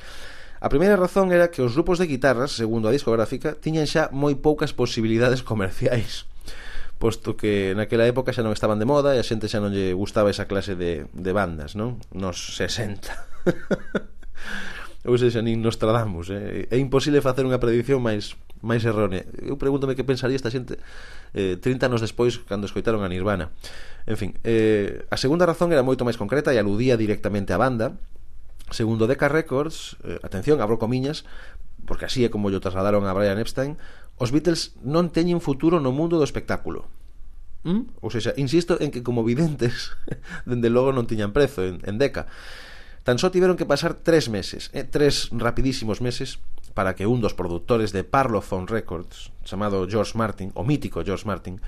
A 0.62 0.70
primeira 0.70 0.94
razón 0.94 1.34
era 1.34 1.50
que 1.50 1.58
os 1.58 1.74
grupos 1.74 1.98
de 1.98 2.06
guitarras, 2.06 2.54
segundo 2.54 2.86
a 2.86 2.94
discográfica, 2.94 3.58
tiñan 3.58 3.90
xa 3.90 4.06
moi 4.14 4.38
poucas 4.38 4.70
posibilidades 4.70 5.42
comerciais 5.50 6.30
posto 7.02 7.34
que 7.34 7.74
naquela 7.74 8.06
época 8.06 8.30
xa 8.30 8.46
non 8.46 8.54
estaban 8.54 8.78
de 8.78 8.86
moda 8.86 9.10
e 9.10 9.18
a 9.18 9.26
xente 9.26 9.50
xa 9.50 9.58
non 9.58 9.74
lle 9.74 9.90
gustaba 9.90 10.30
esa 10.30 10.46
clase 10.46 10.78
de, 10.78 11.10
de 11.10 11.32
bandas, 11.34 11.74
non? 11.74 11.98
Nos 12.14 12.54
60. 12.54 13.10
Ou 15.10 15.18
seja, 15.18 15.42
nin 15.42 15.58
Nostradamus, 15.58 16.30
eh? 16.30 16.70
É 16.70 16.78
imposible 16.78 17.18
facer 17.18 17.42
unha 17.42 17.58
predicción 17.58 17.98
máis 17.98 18.38
máis 18.62 18.86
errónea. 18.86 19.26
Eu 19.42 19.58
pregúntome 19.58 19.98
que 19.98 20.06
pensaría 20.06 20.38
esta 20.38 20.54
xente 20.54 20.78
eh, 21.34 21.58
30 21.58 21.90
anos 21.90 21.98
despois 21.98 22.38
cando 22.46 22.70
escoitaron 22.70 23.02
a 23.02 23.10
Nirvana. 23.10 23.50
En 24.06 24.14
fin, 24.14 24.38
eh, 24.46 25.02
a 25.10 25.18
segunda 25.18 25.42
razón 25.42 25.74
era 25.74 25.82
moito 25.82 26.06
máis 26.06 26.14
concreta 26.14 26.54
e 26.54 26.62
aludía 26.62 26.94
directamente 26.94 27.50
á 27.50 27.58
banda, 27.58 27.98
Segundo 28.72 29.06
Decca 29.06 29.28
Records, 29.28 29.96
eh, 30.04 30.18
atención, 30.24 30.60
abro 30.60 30.80
comiñas, 30.80 31.24
porque 31.86 32.06
así 32.08 32.24
é 32.24 32.32
como 32.32 32.50
yo 32.50 32.58
trasladaron 32.58 33.04
a 33.06 33.12
Brian 33.12 33.38
Epstein, 33.38 33.76
os 34.16 34.32
Beatles 34.32 34.74
non 34.82 35.12
teñen 35.12 35.44
futuro 35.44 35.78
no 35.78 35.92
mundo 35.94 36.18
do 36.18 36.26
espectáculo. 36.26 36.88
¿Mm? 37.62 37.94
Ou 38.02 38.10
seja, 38.10 38.34
insisto 38.34 38.78
en 38.82 38.90
que 38.90 39.06
como 39.06 39.22
videntes, 39.22 39.94
dende 40.48 40.72
logo 40.72 40.90
non 40.90 41.06
tiñan 41.06 41.30
prezo 41.30 41.62
en, 41.62 41.78
en 41.86 41.98
Deca. 42.00 42.26
Tan 43.02 43.18
só 43.18 43.34
tiveron 43.34 43.58
que 43.58 43.66
pasar 43.66 43.98
tres 43.98 44.30
meses, 44.30 44.70
eh, 44.74 44.86
tres 44.86 45.30
rapidísimos 45.34 45.98
meses, 45.98 46.38
para 46.74 46.94
que 46.94 47.06
un 47.06 47.20
dos 47.20 47.34
produtores 47.34 47.90
de 47.90 48.06
Parlophone 48.06 48.70
Records, 48.70 49.34
chamado 49.44 49.86
George 49.90 50.16
Martin, 50.16 50.50
o 50.54 50.62
mítico 50.62 51.02
George 51.04 51.26
Martin, 51.26 51.60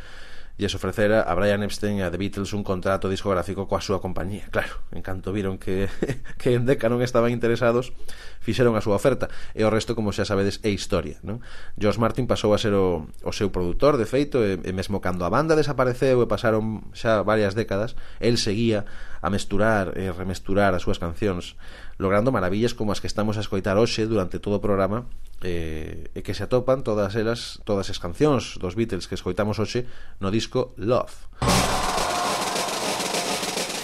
lles 0.57 0.75
ofrecera 0.75 1.23
a 1.23 1.35
Brian 1.35 1.63
Epstein 1.67 1.99
e 1.99 2.05
a 2.07 2.11
The 2.15 2.19
Beatles 2.19 2.55
un 2.55 2.63
contrato 2.63 3.11
discográfico 3.11 3.67
coa 3.67 3.83
súa 3.83 3.99
compañía. 3.99 4.47
Claro, 4.55 4.87
en 4.95 5.03
canto 5.03 5.35
viron 5.35 5.59
que, 5.59 5.91
que 6.41 6.55
en 6.55 6.63
Decca 6.63 6.87
non 6.87 7.03
estaban 7.03 7.35
interesados, 7.35 7.91
fixeron 8.39 8.79
a 8.79 8.85
súa 8.85 8.95
oferta. 8.95 9.27
E 9.51 9.67
o 9.67 9.71
resto, 9.73 9.99
como 9.99 10.15
xa 10.15 10.23
sabedes, 10.23 10.63
é 10.63 10.71
historia. 10.71 11.19
Non? 11.27 11.43
George 11.75 11.99
Martin 11.99 12.31
pasou 12.31 12.55
a 12.55 12.59
ser 12.63 12.71
o, 12.71 13.11
o 13.27 13.33
seu 13.35 13.51
produtor, 13.51 13.99
de 13.99 14.07
feito, 14.07 14.47
e, 14.47 14.63
e 14.63 14.71
mesmo 14.71 15.03
cando 15.03 15.27
a 15.27 15.33
banda 15.33 15.59
desapareceu 15.59 16.23
e 16.23 16.31
pasaron 16.31 16.87
xa 16.95 17.27
varias 17.27 17.59
décadas, 17.59 17.99
el 18.23 18.39
seguía 18.39 18.87
a 19.25 19.33
mesturar 19.33 19.99
e 19.99 20.13
remesturar 20.15 20.71
as 20.77 20.87
súas 20.87 21.03
cancións 21.03 21.59
logrando 21.99 22.33
maravillas 22.33 22.75
como 22.75 22.93
as 22.93 23.01
que 23.01 23.07
estamos 23.07 23.37
a 23.37 23.45
escoitar 23.45 23.79
hoxe 23.79 24.07
durante 24.07 24.39
todo 24.39 24.59
o 24.59 24.65
programa 24.65 25.07
eh, 25.43 26.11
e 26.15 26.21
que 26.25 26.35
se 26.35 26.43
atopan 26.43 26.83
todas 26.83 27.15
elas 27.15 27.61
todas 27.69 27.91
as 27.93 27.99
cancións 28.01 28.59
dos 28.59 28.75
Beatles 28.75 29.07
que 29.07 29.15
escoitamos 29.15 29.61
hoxe 29.61 29.87
no 30.19 30.31
disco 30.33 30.75
Love. 30.77 31.15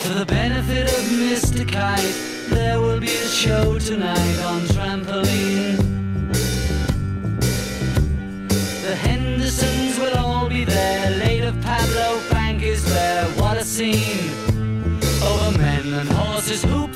For 0.01 0.15
the 0.15 0.25
benefit 0.25 0.89
of 0.89 1.05
Mr. 1.13 1.65
Kite, 1.69 2.17
there 2.49 2.81
will 2.81 2.99
be 2.99 3.13
a 3.15 3.29
show 3.29 3.79
tonight 3.79 4.39
on 4.43 4.61
trampoline. 4.73 5.77
The 8.83 8.97
Hendersons 8.97 9.99
will 10.01 10.17
all 10.17 10.49
be 10.49 10.65
there, 10.65 11.11
late 11.19 11.45
of 11.45 11.55
Pablo 11.61 12.19
Frank 12.31 12.63
is 12.63 12.83
there, 12.87 13.25
what 13.39 13.57
a 13.57 13.65
scene. 13.65 14.33
Over 15.23 15.59
men 15.59 15.93
and 15.93 16.09
horses, 16.09 16.65
hoop 16.65 16.90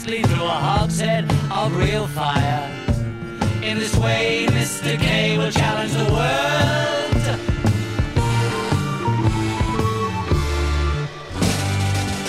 Lastly, 0.00 0.22
through 0.22 0.44
a 0.44 0.48
hogshead 0.48 1.30
of 1.52 1.76
real 1.76 2.06
fire. 2.06 2.66
In 3.62 3.78
this 3.78 3.94
way, 3.98 4.46
Mr. 4.48 4.98
K 4.98 5.36
will 5.36 5.50
challenge 5.50 5.92
the 5.92 6.04
world. 6.04 7.22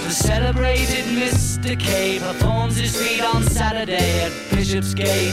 The 0.03 0.11
celebrated 0.11 1.05
Mr. 1.15 1.79
K 1.79 2.19
performs 2.19 2.75
his 2.75 2.93
feat 2.93 3.23
on 3.23 3.41
Saturday 3.43 4.21
at 4.25 4.33
Bishopsgate. 4.53 5.31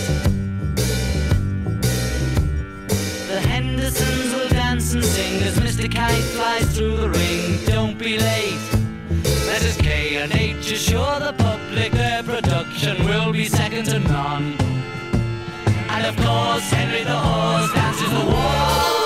The 3.27 3.41
Hendersons 3.49 4.33
will 4.33 4.49
dance 4.51 4.95
and 4.95 5.05
sing 5.05 5.43
as 5.43 5.59
Mr. 5.59 5.93
Kite 5.93 6.23
flies 6.37 6.77
through 6.77 6.99
the 6.99 7.11
ring. 7.11 7.59
Don't 7.67 7.99
be 7.99 8.17
late. 8.17 8.78
Letters 9.59 9.77
K 9.79 10.17
and 10.19 10.33
H 10.33 10.71
assure 10.71 11.19
the 11.19 11.33
public 11.33 11.91
their 11.91 12.23
production 12.23 13.05
will 13.05 13.33
be 13.33 13.47
second 13.47 13.87
to 13.87 13.99
none. 13.99 14.55
And 15.91 16.07
of 16.07 16.17
course, 16.17 16.71
Henry 16.71 17.03
the 17.03 17.17
Horse 17.17 17.73
dances 17.73 18.09
the 18.09 18.25
waltz. 18.25 18.98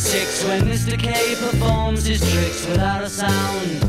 At 0.00 0.12
10 0.12 0.26
to 0.26 0.40
6 0.40 0.44
when 0.44 0.62
Mr. 0.62 0.98
K 0.98 1.34
performs 1.36 2.04
his 2.04 2.20
tricks 2.32 2.66
without 2.66 3.02
a 3.02 3.08
sound. 3.08 3.84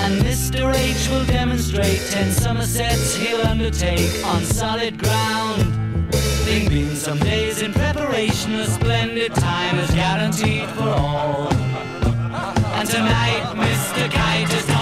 And 0.00 0.22
Mr. 0.22 0.74
H 0.74 1.08
will 1.08 1.24
demonstrate 1.26 2.00
10 2.10 2.32
Somersets 2.32 3.16
he'll 3.16 3.46
undertake 3.46 4.24
on 4.24 4.42
solid 4.42 4.98
ground. 4.98 5.72
They've 6.44 6.68
been 6.68 6.94
some 6.96 7.18
days 7.18 7.62
in 7.62 7.72
preparation, 7.72 8.54
a 8.54 8.66
splendid 8.66 9.34
time 9.34 9.78
is 9.78 9.90
guaranteed 9.90 10.68
for 10.70 10.88
all. 10.88 11.52
And 12.78 12.88
tonight, 12.88 13.42
Mr. 13.56 14.10
Kite 14.10 14.52
is 14.52 14.75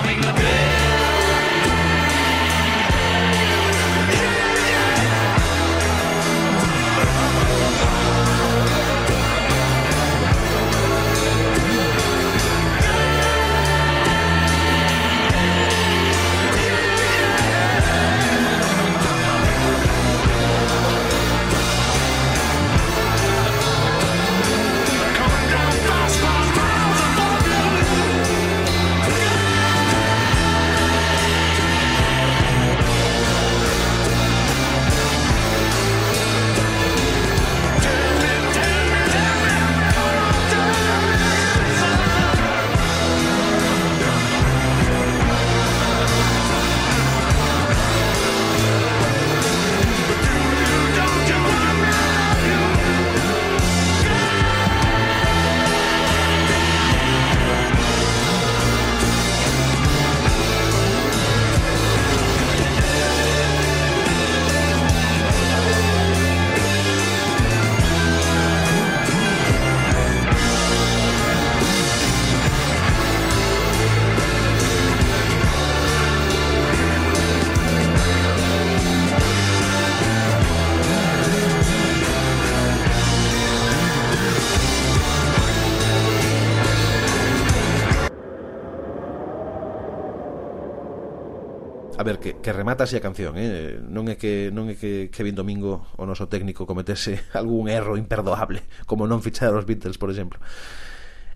que 92.44 92.52
remata 92.52 92.84
así 92.84 92.94
a 92.94 93.00
canción, 93.00 93.40
eh? 93.40 93.80
non 93.80 94.04
é 94.12 94.20
que 94.20 94.52
non 94.52 94.68
é 94.68 94.76
que 94.76 95.08
Kevin 95.08 95.32
Domingo 95.32 95.88
o 95.96 96.04
noso 96.04 96.28
técnico 96.28 96.68
cometese 96.68 97.24
algún 97.32 97.72
erro 97.72 97.96
imperdoable, 97.96 98.60
como 98.84 99.08
non 99.08 99.24
fichar 99.24 99.56
os 99.56 99.64
Beatles, 99.64 99.96
por 99.96 100.12
exemplo. 100.12 100.36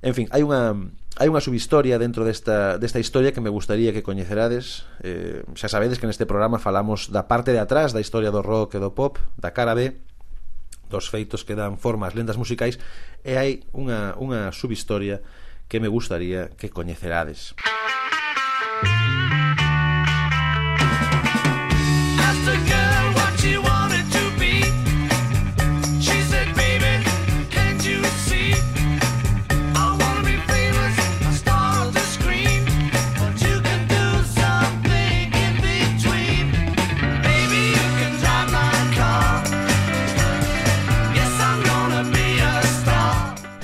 En 0.05 0.13
fin, 0.13 0.29
hai 0.29 0.45
unha 0.45 0.77
hai 1.19 1.27
unha 1.33 1.41
subhistoria 1.41 1.97
dentro 1.97 2.23
desta, 2.29 2.77
desta 2.77 3.01
historia 3.01 3.33
que 3.33 3.41
me 3.41 3.51
gustaría 3.51 3.91
que 3.97 4.05
coñecerades 4.05 4.85
eh, 5.01 5.43
xa 5.57 5.67
sabedes 5.67 5.97
que 5.97 6.07
neste 6.07 6.29
programa 6.29 6.61
falamos 6.61 7.09
da 7.09 7.27
parte 7.27 7.51
de 7.57 7.59
atrás 7.59 7.97
da 7.97 8.05
historia 8.05 8.31
do 8.31 8.45
rock 8.45 8.77
e 8.77 8.83
do 8.85 8.93
pop 8.93 9.17
da 9.35 9.51
cara 9.57 9.75
B 9.75 9.99
dos 10.93 11.11
feitos 11.11 11.43
que 11.43 11.59
dan 11.59 11.81
forma 11.81 12.07
ás 12.07 12.15
lendas 12.15 12.39
musicais 12.39 12.79
e 13.27 13.35
hai 13.35 13.67
unha, 13.75 14.15
unha 14.21 14.55
subhistoria 14.55 15.25
que 15.67 15.83
me 15.83 15.91
gustaría 15.91 16.55
que 16.55 16.71
coñecerades 16.71 17.59
Música 17.59 18.28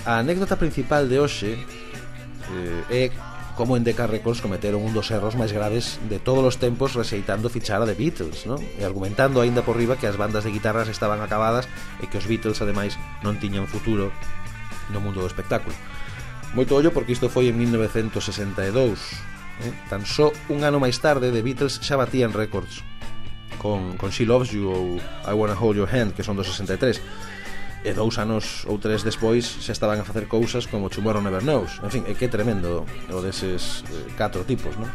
A 0.05 0.21
anécdota 0.21 0.61
principal 0.61 1.09
de 1.09 1.17
hoxe 1.17 1.57
eh, 1.57 2.85
é 2.93 3.05
como 3.57 3.79
en 3.79 3.89
Decca 3.89 4.05
Records 4.05 4.45
cometeron 4.45 4.85
un 4.85 4.93
dos 4.93 5.09
erros 5.09 5.33
máis 5.33 5.55
graves 5.57 5.97
de 6.11 6.21
todos 6.21 6.45
os 6.45 6.61
tempos 6.61 6.93
rexeitando 6.93 7.49
fichar 7.49 7.81
a 7.81 7.89
The 7.89 7.97
Beatles, 7.97 8.45
non? 8.45 8.61
E 8.61 8.85
argumentando 8.85 9.41
aínda 9.41 9.65
por 9.65 9.81
riba 9.81 9.97
que 9.97 10.05
as 10.05 10.21
bandas 10.21 10.45
de 10.45 10.53
guitarras 10.53 10.93
estaban 10.93 11.25
acabadas 11.25 11.65
e 12.03 12.11
que 12.11 12.21
os 12.21 12.29
Beatles, 12.29 12.61
ademais, 12.61 13.01
non 13.25 13.41
tiñan 13.41 13.65
futuro 13.65 14.13
no 14.93 15.01
mundo 15.01 15.25
do 15.25 15.31
espectáculo. 15.31 15.73
Moito 16.53 16.77
ollo 16.77 16.93
porque 16.93 17.17
isto 17.17 17.33
foi 17.33 17.49
en 17.49 17.57
1962. 17.57 19.01
Eh? 19.65 19.73
Tan 19.89 20.05
só 20.05 20.35
un 20.53 20.69
ano 20.69 20.83
máis 20.83 21.01
tarde 21.01 21.33
The 21.33 21.41
Beatles 21.41 21.81
xa 21.81 21.97
batían 21.97 22.37
récords 22.37 22.85
con, 23.57 23.97
con 23.97 24.13
She 24.13 24.29
Loves 24.29 24.53
You 24.53 24.69
ou 24.69 24.85
I 25.25 25.33
Wanna 25.33 25.57
Hold 25.57 25.81
Your 25.81 25.89
Hand, 25.89 26.13
que 26.13 26.27
son 26.27 26.37
do 26.37 26.45
63 26.45 27.01
e 27.85 27.93
dous 27.93 28.17
anos 28.17 28.65
ou 28.65 28.81
tres 28.81 29.05
despois 29.05 29.45
xa 29.61 29.77
estaban 29.77 30.01
a 30.01 30.09
facer 30.09 30.25
cousas 30.25 30.65
como 30.65 30.89
Tomorrow 30.89 31.21
Never 31.21 31.45
Knows 31.45 31.85
en 31.85 31.93
fin, 31.93 32.03
é 32.09 32.17
que 32.17 32.33
tremendo 32.33 32.89
o 33.13 33.21
deses 33.21 33.85
eh, 33.93 34.09
catro 34.17 34.49
tipos 34.49 34.73
non? 34.81 34.89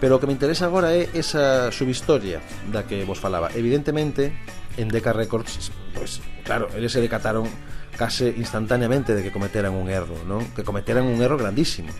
pero 0.00 0.16
o 0.16 0.18
que 0.18 0.24
me 0.24 0.32
interesa 0.32 0.66
agora 0.66 0.96
é 0.96 1.12
esa 1.12 1.68
subhistoria 1.68 2.40
da 2.72 2.88
que 2.88 3.04
vos 3.04 3.20
falaba 3.20 3.52
evidentemente 3.52 4.32
en 4.80 4.88
Decca 4.88 5.12
Records 5.12 5.68
pois, 5.92 6.24
claro, 6.48 6.72
eles 6.72 6.96
se 6.96 7.04
decataron 7.04 7.44
case 7.98 8.32
instantaneamente 8.40 9.12
de 9.12 9.20
que 9.20 9.34
cometeran 9.34 9.76
un 9.76 9.92
erro 9.92 10.16
non? 10.24 10.48
que 10.56 10.64
cometeran 10.64 11.04
un 11.04 11.20
erro 11.20 11.36
grandísimo 11.36 11.92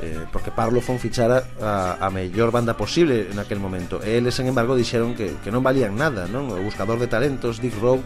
eh, 0.00 0.24
porque 0.32 0.48
Parlophone 0.48 0.96
fichara 0.96 1.52
a, 1.60 2.00
a 2.00 2.08
mellor 2.08 2.48
banda 2.48 2.80
posible 2.80 3.28
en 3.28 3.36
aquel 3.36 3.60
momento 3.60 4.00
e 4.00 4.16
eles, 4.16 4.32
sen 4.32 4.48
embargo, 4.48 4.72
dixeron 4.72 5.12
que, 5.12 5.36
que 5.44 5.52
non 5.52 5.60
valían 5.60 6.00
nada 6.00 6.24
non? 6.32 6.48
o 6.48 6.56
buscador 6.64 6.96
de 6.96 7.12
talentos 7.12 7.60
Dick 7.60 7.76
Rowe 7.76 8.00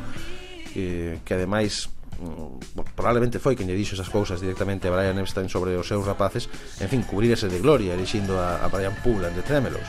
que, 0.74 1.22
que 1.22 1.32
ademais 1.38 1.86
mm, 2.18 2.98
probablemente 2.98 3.38
foi 3.38 3.54
quen 3.54 3.70
lle 3.70 3.78
dixo 3.78 3.94
esas 3.94 4.10
cousas 4.10 4.42
directamente 4.42 4.90
a 4.90 4.92
Brian 4.92 5.22
Epstein 5.22 5.46
sobre 5.46 5.78
os 5.78 5.86
seus 5.86 6.02
rapaces 6.02 6.50
en 6.82 6.90
fin, 6.90 7.06
cubrirese 7.06 7.46
de 7.46 7.62
gloria 7.62 7.94
elixindo 7.94 8.34
a, 8.42 8.58
a 8.58 8.66
Brian 8.66 8.98
Pullan 9.06 9.30
de 9.30 9.46
Tremelos 9.46 9.86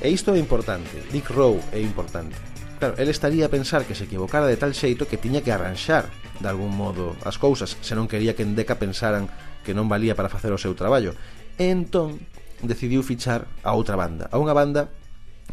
e 0.00 0.08
isto 0.08 0.32
é 0.32 0.40
importante, 0.40 0.96
Dick 1.12 1.28
Rowe 1.28 1.60
é 1.76 1.80
importante 1.84 2.34
Claro, 2.78 2.94
el 2.98 3.08
estaría 3.08 3.46
a 3.46 3.48
pensar 3.48 3.88
que 3.88 3.94
se 3.94 4.04
equivocara 4.04 4.44
de 4.44 4.60
tal 4.60 4.76
xeito 4.76 5.08
que 5.08 5.16
tiña 5.16 5.40
que 5.40 5.48
arranxar 5.48 6.12
de 6.40 6.48
algún 6.48 6.76
modo 6.76 7.16
as 7.24 7.40
cousas, 7.40 7.80
se 7.80 7.96
non 7.96 8.04
quería 8.04 8.36
que 8.36 8.44
en 8.44 8.52
Deca 8.52 8.76
pensaran 8.76 9.32
que 9.64 9.72
non 9.72 9.88
valía 9.88 10.12
para 10.12 10.28
facer 10.28 10.52
o 10.52 10.60
seu 10.60 10.76
traballo. 10.76 11.16
E 11.56 11.72
entón 11.72 12.20
decidiu 12.60 13.00
fichar 13.00 13.48
a 13.64 13.72
outra 13.72 13.96
banda, 13.96 14.28
a 14.28 14.36
unha 14.36 14.52
banda 14.52 14.92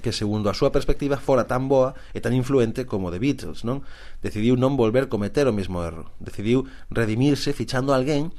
que 0.04 0.12
segundo 0.12 0.52
a 0.52 0.58
súa 0.58 0.76
perspectiva 0.76 1.16
fora 1.16 1.48
tan 1.48 1.72
boa 1.72 1.96
e 2.12 2.20
tan 2.20 2.36
influente 2.36 2.84
como 2.84 3.08
The 3.08 3.24
Beatles, 3.24 3.64
non? 3.64 3.88
Decidiu 4.20 4.60
non 4.60 4.76
volver 4.76 5.08
cometer 5.08 5.48
o 5.48 5.56
mesmo 5.56 5.80
erro. 5.80 6.12
Decidiu 6.20 6.68
redimirse 6.92 7.56
fichando 7.56 7.96
a 7.96 7.98
alguén 7.98 8.36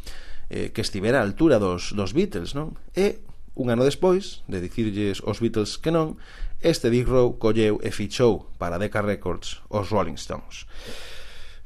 eh, 0.53 0.69
que 0.77 0.85
estivera 0.85 1.19
á 1.19 1.25
altura 1.25 1.57
dos, 1.57 1.97
dos 1.97 2.13
Beatles, 2.13 2.53
non? 2.53 2.77
E 2.93 3.25
Un 3.55 3.71
ano 3.71 3.87
despois, 3.87 4.43
de 4.51 4.59
dicirlles 4.59 5.23
aos 5.23 5.39
Beatles 5.39 5.79
que 5.79 5.95
non, 5.95 6.19
este 6.59 6.91
Dick 6.91 7.07
Rowe 7.07 7.39
colleu 7.39 7.79
e 7.79 7.95
fichou 7.95 8.51
para 8.59 8.83
Decca 8.83 8.99
Records 8.99 9.63
os 9.71 9.95
Rolling 9.95 10.19
Stones. 10.19 10.67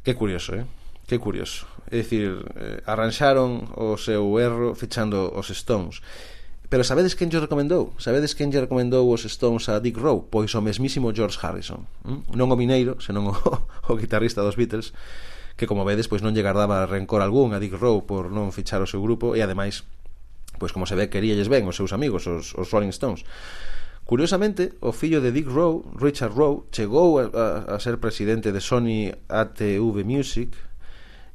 Que 0.05 0.13
curioso, 0.13 0.53
eh? 0.53 0.69
Que 1.09 1.17
curioso. 1.17 1.65
É 1.89 2.05
dicir, 2.05 2.45
eh, 2.61 2.85
arranxaron 2.85 3.73
o 3.81 3.97
seu 3.97 4.37
erro 4.37 4.77
fichando 4.77 5.33
os 5.33 5.49
Stones. 5.49 6.05
Pero 6.69 6.85
sabedes 6.85 7.17
quen 7.17 7.33
lle 7.33 7.41
recomendou? 7.41 7.97
Sabedes 7.97 8.37
quen 8.37 8.53
lle 8.53 8.61
recomendou 8.61 9.09
os 9.09 9.25
Stones 9.25 9.73
a 9.73 9.81
Dick 9.81 9.97
Rowe? 9.97 10.29
Pois 10.29 10.53
o 10.53 10.61
mesmísimo 10.61 11.17
George 11.17 11.41
Harrison. 11.41 11.89
Non 12.05 12.53
o 12.53 12.57
mineiro, 12.61 13.01
senón 13.01 13.33
o, 13.33 13.35
o 13.91 13.97
guitarrista 13.97 14.45
dos 14.45 14.61
Beatles, 14.61 14.93
que 15.57 15.65
como 15.65 15.89
vedes, 15.89 16.13
pois 16.13 16.21
non 16.21 16.37
lle 16.37 16.45
guardaba 16.45 16.85
rencor 16.85 17.25
algún 17.25 17.57
a 17.57 17.59
Dick 17.59 17.73
Rowe 17.73 18.05
por 18.05 18.29
non 18.29 18.53
fichar 18.53 18.85
o 18.85 18.91
seu 18.91 19.01
grupo 19.01 19.33
e 19.33 19.41
ademais, 19.41 19.89
pois 20.61 20.77
como 20.77 20.85
se 20.85 20.93
ve, 20.93 21.09
queríalles 21.09 21.49
ben 21.49 21.65
os 21.65 21.81
seus 21.81 21.97
amigos, 21.97 22.29
os, 22.29 22.53
os 22.53 22.69
Rolling 22.69 22.93
Stones. 22.93 23.25
Curiosamente, 24.05 24.77
o 24.85 24.93
fillo 24.93 25.25
de 25.25 25.33
Dick 25.33 25.49
Rowe, 25.49 25.89
Richard 25.97 26.37
Rowe, 26.37 26.69
chegou 26.69 27.17
a, 27.17 27.33
a, 27.33 27.47
a 27.77 27.77
ser 27.81 27.97
presidente 27.97 28.53
de 28.53 28.61
Sony 28.61 29.09
ATV 29.25 30.05
Music 30.05 30.53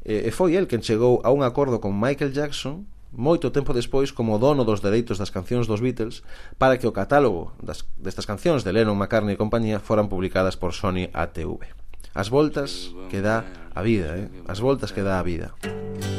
e, 0.06 0.30
e 0.30 0.32
foi 0.32 0.54
el 0.54 0.70
quen 0.70 0.86
chegou 0.86 1.26
a 1.26 1.34
un 1.34 1.42
acordo 1.42 1.82
con 1.82 1.98
Michael 1.98 2.38
Jackson 2.38 2.86
moito 3.14 3.54
tempo 3.54 3.72
despois 3.72 4.10
como 4.10 4.42
dono 4.42 4.66
dos 4.66 4.82
dereitos 4.82 5.22
das 5.22 5.30
cancións 5.30 5.70
dos 5.70 5.80
Beatles 5.80 6.26
para 6.58 6.82
que 6.82 6.90
o 6.90 6.94
catálogo 6.94 7.54
das, 7.62 7.86
destas 7.96 8.26
cancións 8.26 8.66
de 8.66 8.74
Lennon, 8.74 8.98
McCartney 8.98 9.38
e 9.38 9.42
compañía 9.42 9.78
foran 9.80 10.10
publicadas 10.10 10.58
por 10.58 10.74
Sony 10.74 11.14
ATV. 11.14 11.64
As 12.14 12.30
voltas 12.30 12.94
que 13.10 13.22
dá 13.22 13.46
a 13.74 13.82
vida, 13.82 14.18
eh? 14.18 14.28
As 14.46 14.62
voltas 14.62 14.94
que 14.94 15.02
dá 15.02 15.18
a 15.18 15.26
vida. 15.26 15.54
Música 15.64 16.13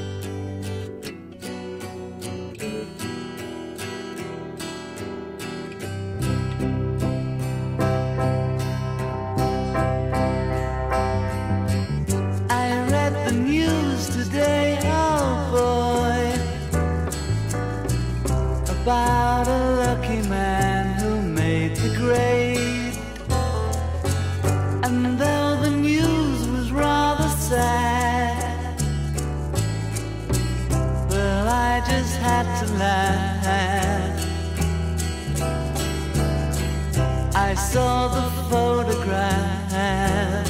saw 37.74 38.06
the 38.06 38.30
photograph. 38.50 40.46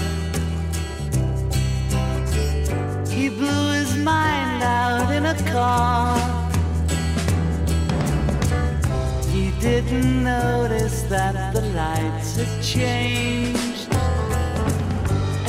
He 3.08 3.30
blew 3.30 3.72
his 3.72 3.96
mind 3.96 4.62
out 4.62 5.10
in 5.10 5.24
a 5.24 5.34
car. 5.50 6.18
He 9.30 9.52
didn't 9.58 10.22
notice 10.22 11.04
that 11.04 11.54
the 11.54 11.62
lights 11.80 12.36
had 12.36 12.62
changed. 12.62 13.88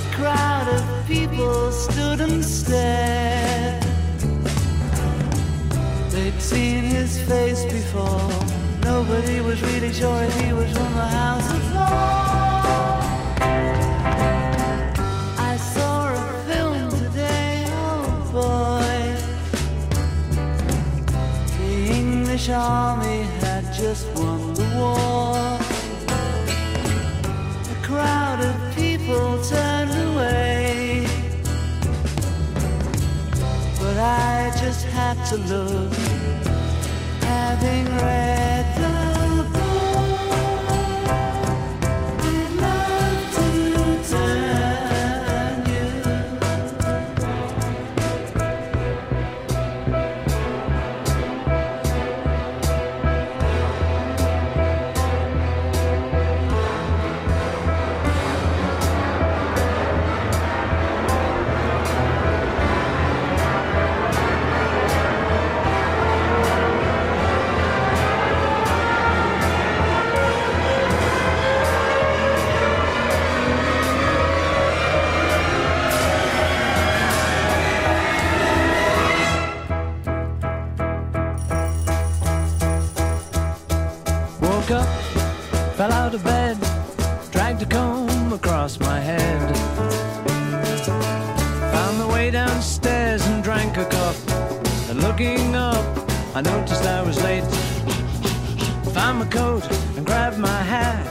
A 0.01 0.05
crowd 0.15 0.69
of 0.77 1.07
people 1.07 1.73
stood 1.73 2.21
and 2.21 2.41
stared. 2.45 3.83
They'd 6.09 6.39
seen 6.41 6.85
his 6.85 7.21
face 7.23 7.65
before. 7.65 8.54
Nobody 8.85 9.41
was 9.41 9.59
really 9.63 9.91
sure 9.91 10.21
if 10.23 10.39
he 10.41 10.53
was 10.53 10.71
from 10.71 10.93
the 10.93 11.07
House 11.19 11.49
of 11.57 11.63
Lords. 11.73 13.07
I 15.51 15.57
saw 15.73 16.13
a 16.13 16.15
film 16.47 16.89
today, 16.91 17.65
oh 17.69 18.05
boy. 18.31 18.97
The 21.57 21.73
English 21.99 22.49
army 22.49 23.23
had 23.41 23.65
just 23.73 24.05
won 24.15 24.53
the 24.53 24.67
war. 24.77 25.35
A 27.73 27.77
crowd 27.87 28.39
of 28.49 28.55
people 28.75 29.43
turned 29.49 29.95
away. 30.09 31.07
But 33.79 33.97
I 33.97 34.53
just 34.61 34.85
had 34.85 35.17
to 35.29 35.37
look, 35.51 35.93
having 37.45 37.85
read 37.97 38.65
the 38.75 39.14
And 95.17 95.23
looking 95.23 95.55
up, 95.55 96.09
I 96.35 96.41
noticed 96.41 96.83
I 96.83 97.01
was 97.01 97.21
late. 97.23 97.43
Found 98.93 99.19
my 99.19 99.25
coat 99.27 99.63
and 99.95 100.05
grabbed 100.05 100.37
my 100.37 100.61
hat. 100.61 101.07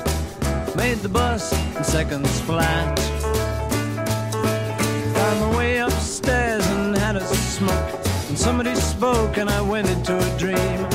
Made 0.77 0.99
the 0.99 1.09
bus 1.09 1.53
in 1.77 1.85
seconds 1.85 2.41
flat. 2.43 2.99
Found 5.15 5.41
my 5.41 5.57
way 5.57 5.79
upstairs 5.79 6.67
and 6.67 6.95
had 6.97 7.17
a 7.17 7.25
smoke. 7.25 8.01
And 8.29 8.39
somebody 8.39 8.75
spoke 8.75 9.39
and 9.39 9.49
I 9.49 9.63
went 9.63 9.89
into 9.89 10.19
a 10.19 10.39
dream. 10.39 10.94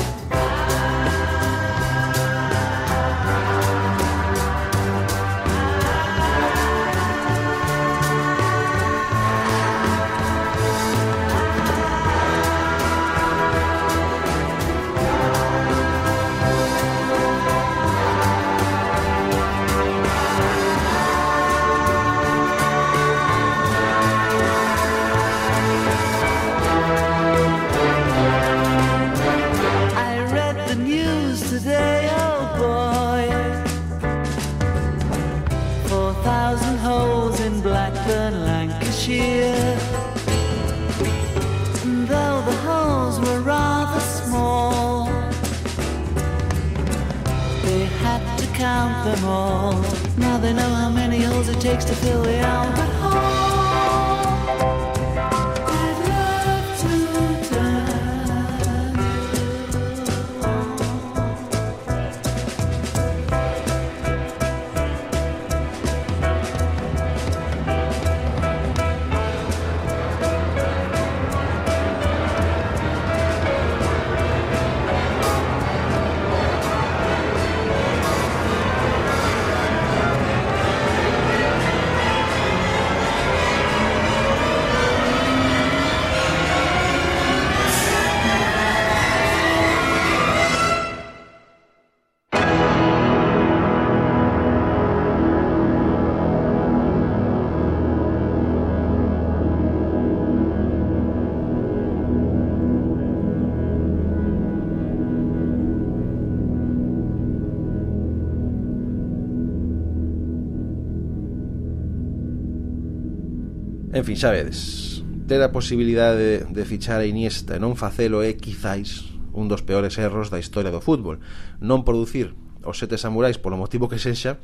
xa 114.20 114.36
vedes, 114.36 115.00
ter 115.28 115.40
a 115.40 115.48
posibilidade 115.48 116.44
de, 116.44 116.52
de 116.52 116.64
fichar 116.68 117.00
a 117.00 117.08
Iniesta 117.08 117.56
e 117.56 117.62
non 117.64 117.72
facelo 117.72 118.20
é, 118.20 118.36
quizáis, 118.36 119.16
un 119.32 119.48
dos 119.48 119.64
peores 119.64 119.96
erros 119.96 120.28
da 120.28 120.36
historia 120.36 120.68
do 120.68 120.84
fútbol. 120.84 121.24
Non 121.56 121.88
producir 121.88 122.36
os 122.60 122.76
sete 122.76 123.00
samurais 123.00 123.40
polo 123.40 123.56
motivo 123.56 123.88
que 123.88 123.96
sexa 123.96 124.36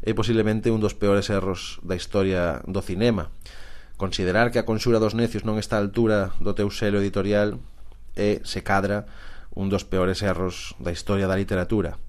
é 0.00 0.16
posiblemente 0.16 0.72
un 0.72 0.80
dos 0.80 0.96
peores 0.96 1.28
erros 1.28 1.76
da 1.84 1.92
historia 1.92 2.64
do 2.64 2.80
cinema. 2.80 3.28
Considerar 4.00 4.48
que 4.48 4.56
a 4.56 4.64
conxura 4.64 4.96
dos 4.96 5.12
necios 5.12 5.44
non 5.44 5.60
está 5.60 5.76
a 5.76 5.84
altura 5.84 6.32
do 6.40 6.56
teu 6.56 6.72
selo 6.72 6.96
editorial 6.96 7.60
é, 8.16 8.40
se 8.48 8.64
cadra, 8.64 9.04
un 9.52 9.68
dos 9.68 9.84
peores 9.84 10.24
erros 10.24 10.72
da 10.80 10.88
historia 10.88 11.28
da 11.28 11.36
literatura 11.36 12.00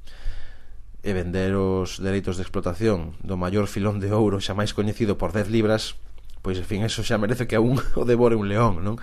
e 1.03 1.11
vender 1.11 1.51
os 1.59 1.99
dereitos 1.99 2.39
de 2.39 2.47
explotación 2.47 3.15
do 3.27 3.35
maior 3.35 3.67
filón 3.67 3.99
de 3.99 4.07
ouro 4.15 4.39
xa 4.39 4.55
máis 4.55 4.71
coñecido 4.71 5.19
por 5.19 5.35
10 5.35 5.51
libras 5.51 5.99
Pois, 6.41 6.57
en 6.57 6.67
fin, 6.67 6.81
eso 6.87 7.03
xa 7.03 7.19
merece 7.19 7.47
que 7.47 7.55
a 7.55 7.63
un 7.63 7.79
o 7.99 8.03
devore 8.07 8.39
un 8.39 8.47
león, 8.47 8.83
non? 8.83 8.95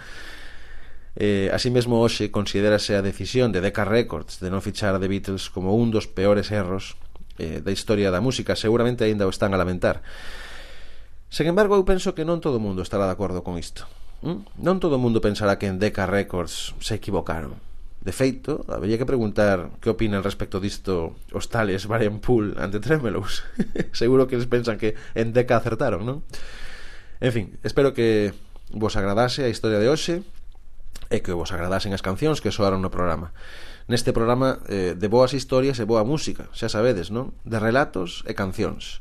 Eh, 1.16 1.48
así 1.48 1.72
mesmo 1.72 2.04
hoxe 2.04 2.28
considerase 2.28 2.92
a 2.92 3.00
decisión 3.00 3.48
de 3.48 3.64
Decca 3.64 3.88
Records 3.88 4.36
de 4.36 4.52
non 4.52 4.60
fichar 4.60 4.92
a 4.92 5.00
The 5.00 5.08
Beatles 5.08 5.48
como 5.48 5.72
un 5.72 5.88
dos 5.88 6.04
peores 6.04 6.52
erros 6.52 7.00
eh, 7.40 7.64
da 7.64 7.72
historia 7.72 8.12
da 8.12 8.20
música 8.20 8.52
Seguramente 8.52 9.08
aínda 9.08 9.24
o 9.24 9.32
están 9.32 9.56
a 9.56 9.60
lamentar 9.60 10.04
Sen 11.32 11.48
embargo, 11.48 11.72
eu 11.72 11.88
penso 11.88 12.12
que 12.12 12.28
non 12.28 12.44
todo 12.44 12.60
o 12.60 12.64
mundo 12.64 12.84
estará 12.84 13.08
de 13.08 13.16
acordo 13.16 13.40
con 13.40 13.56
isto 13.56 13.88
¿Mm? 14.20 14.60
Non 14.60 14.76
todo 14.76 15.00
o 15.00 15.02
mundo 15.02 15.24
pensará 15.24 15.56
que 15.56 15.72
en 15.72 15.80
Decca 15.80 16.04
Records 16.04 16.76
se 16.84 17.00
equivocaron 17.00 17.56
De 18.04 18.12
feito, 18.12 18.68
habría 18.68 19.00
que 19.00 19.08
preguntar 19.08 19.72
que 19.80 19.88
opinan 19.88 20.20
respecto 20.20 20.60
disto 20.60 21.16
os 21.32 21.48
tales 21.48 21.88
Varian 21.88 22.20
Pool 22.20 22.60
ante 22.60 22.76
Tremelos 22.76 23.40
Seguro 23.96 24.28
que 24.28 24.36
eles 24.36 24.52
pensan 24.52 24.76
que 24.76 25.00
en 25.16 25.32
Decca 25.32 25.56
acertaron, 25.56 26.04
non? 26.04 26.20
En 27.20 27.32
fin, 27.32 27.58
espero 27.62 27.94
que 27.94 28.34
vos 28.70 28.96
agradase 28.96 29.44
a 29.44 29.48
historia 29.48 29.78
de 29.78 29.88
hoxe 29.88 30.20
e 31.08 31.22
que 31.22 31.32
vos 31.32 31.54
agradasen 31.54 31.94
as 31.94 32.04
cancións 32.04 32.42
que 32.42 32.52
soaron 32.52 32.82
no 32.82 32.92
programa. 32.92 33.32
Neste 33.86 34.10
programa 34.10 34.58
eh, 34.66 34.98
de 34.98 35.08
boas 35.08 35.32
historias 35.32 35.78
e 35.78 35.86
boa 35.86 36.02
música, 36.02 36.50
xa 36.52 36.68
sabedes, 36.68 37.14
non? 37.14 37.32
De 37.46 37.56
relatos 37.62 38.26
e 38.26 38.34
cancións. 38.34 39.00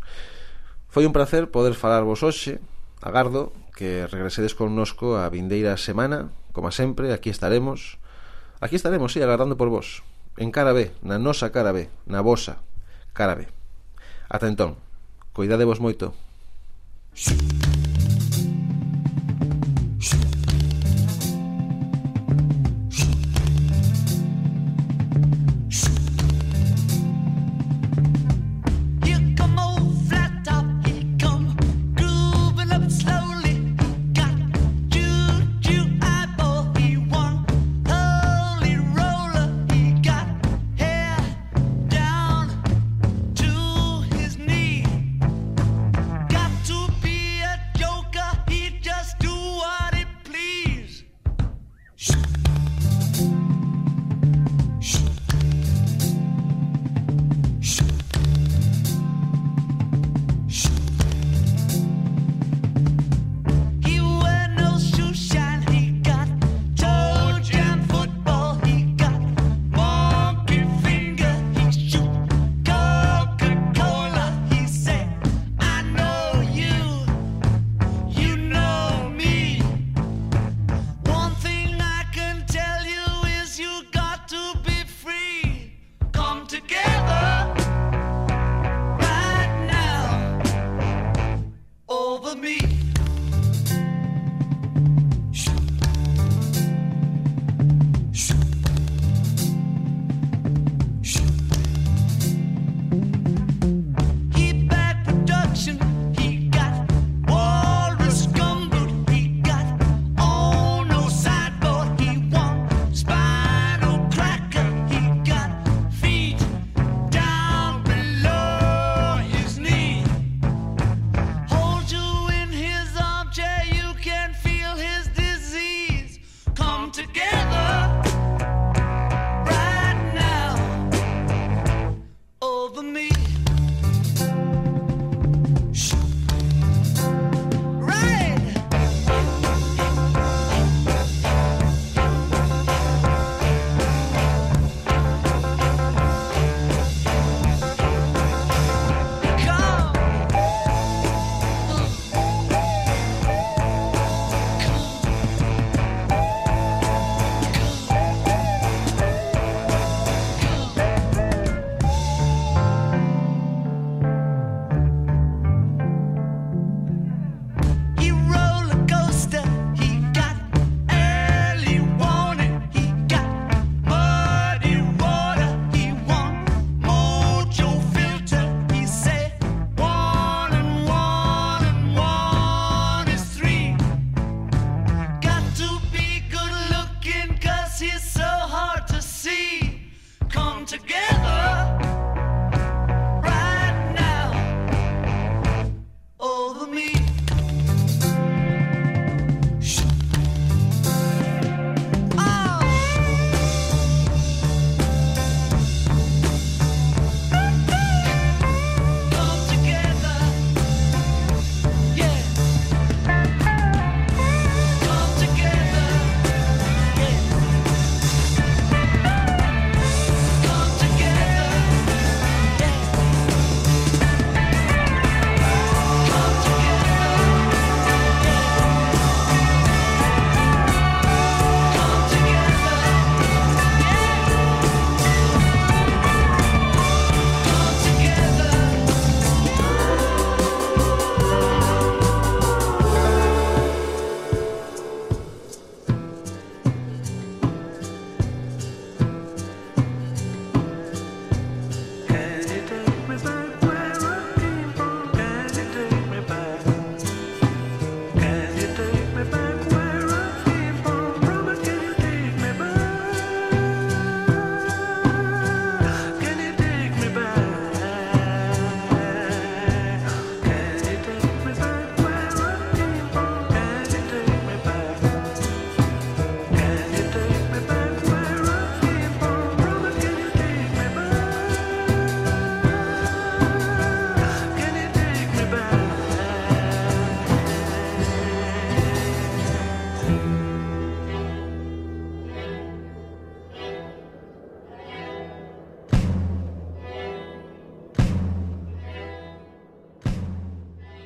Foi 0.88 1.04
un 1.04 1.12
placer 1.12 1.50
poder 1.52 1.74
falar 1.74 2.06
vos 2.06 2.22
hoxe, 2.24 2.62
agardo 3.02 3.52
que 3.76 4.08
regresedes 4.08 4.56
connosco 4.56 5.20
a 5.20 5.28
vindeira 5.28 5.76
semana, 5.76 6.32
como 6.56 6.72
sempre, 6.72 7.12
aquí 7.12 7.28
estaremos. 7.34 8.00
Aquí 8.62 8.80
estaremos, 8.80 9.12
sí, 9.12 9.20
agardando 9.20 9.60
por 9.60 9.68
vos. 9.68 10.06
En 10.40 10.56
cara 10.56 10.72
B, 10.72 10.96
na 11.04 11.20
nosa 11.20 11.52
cara 11.52 11.76
B, 11.76 11.92
na 12.08 12.24
vosa 12.24 12.64
cara 13.12 13.36
B. 13.36 13.50
Ata 14.32 14.48
entón, 14.48 14.80
cuidadevos 15.34 15.84
moito. 15.84 16.16
Shoo. 17.12 17.65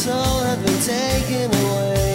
Soul 0.00 0.40
had 0.44 0.64
been 0.64 0.80
taken 0.80 1.50
away. 1.62 2.09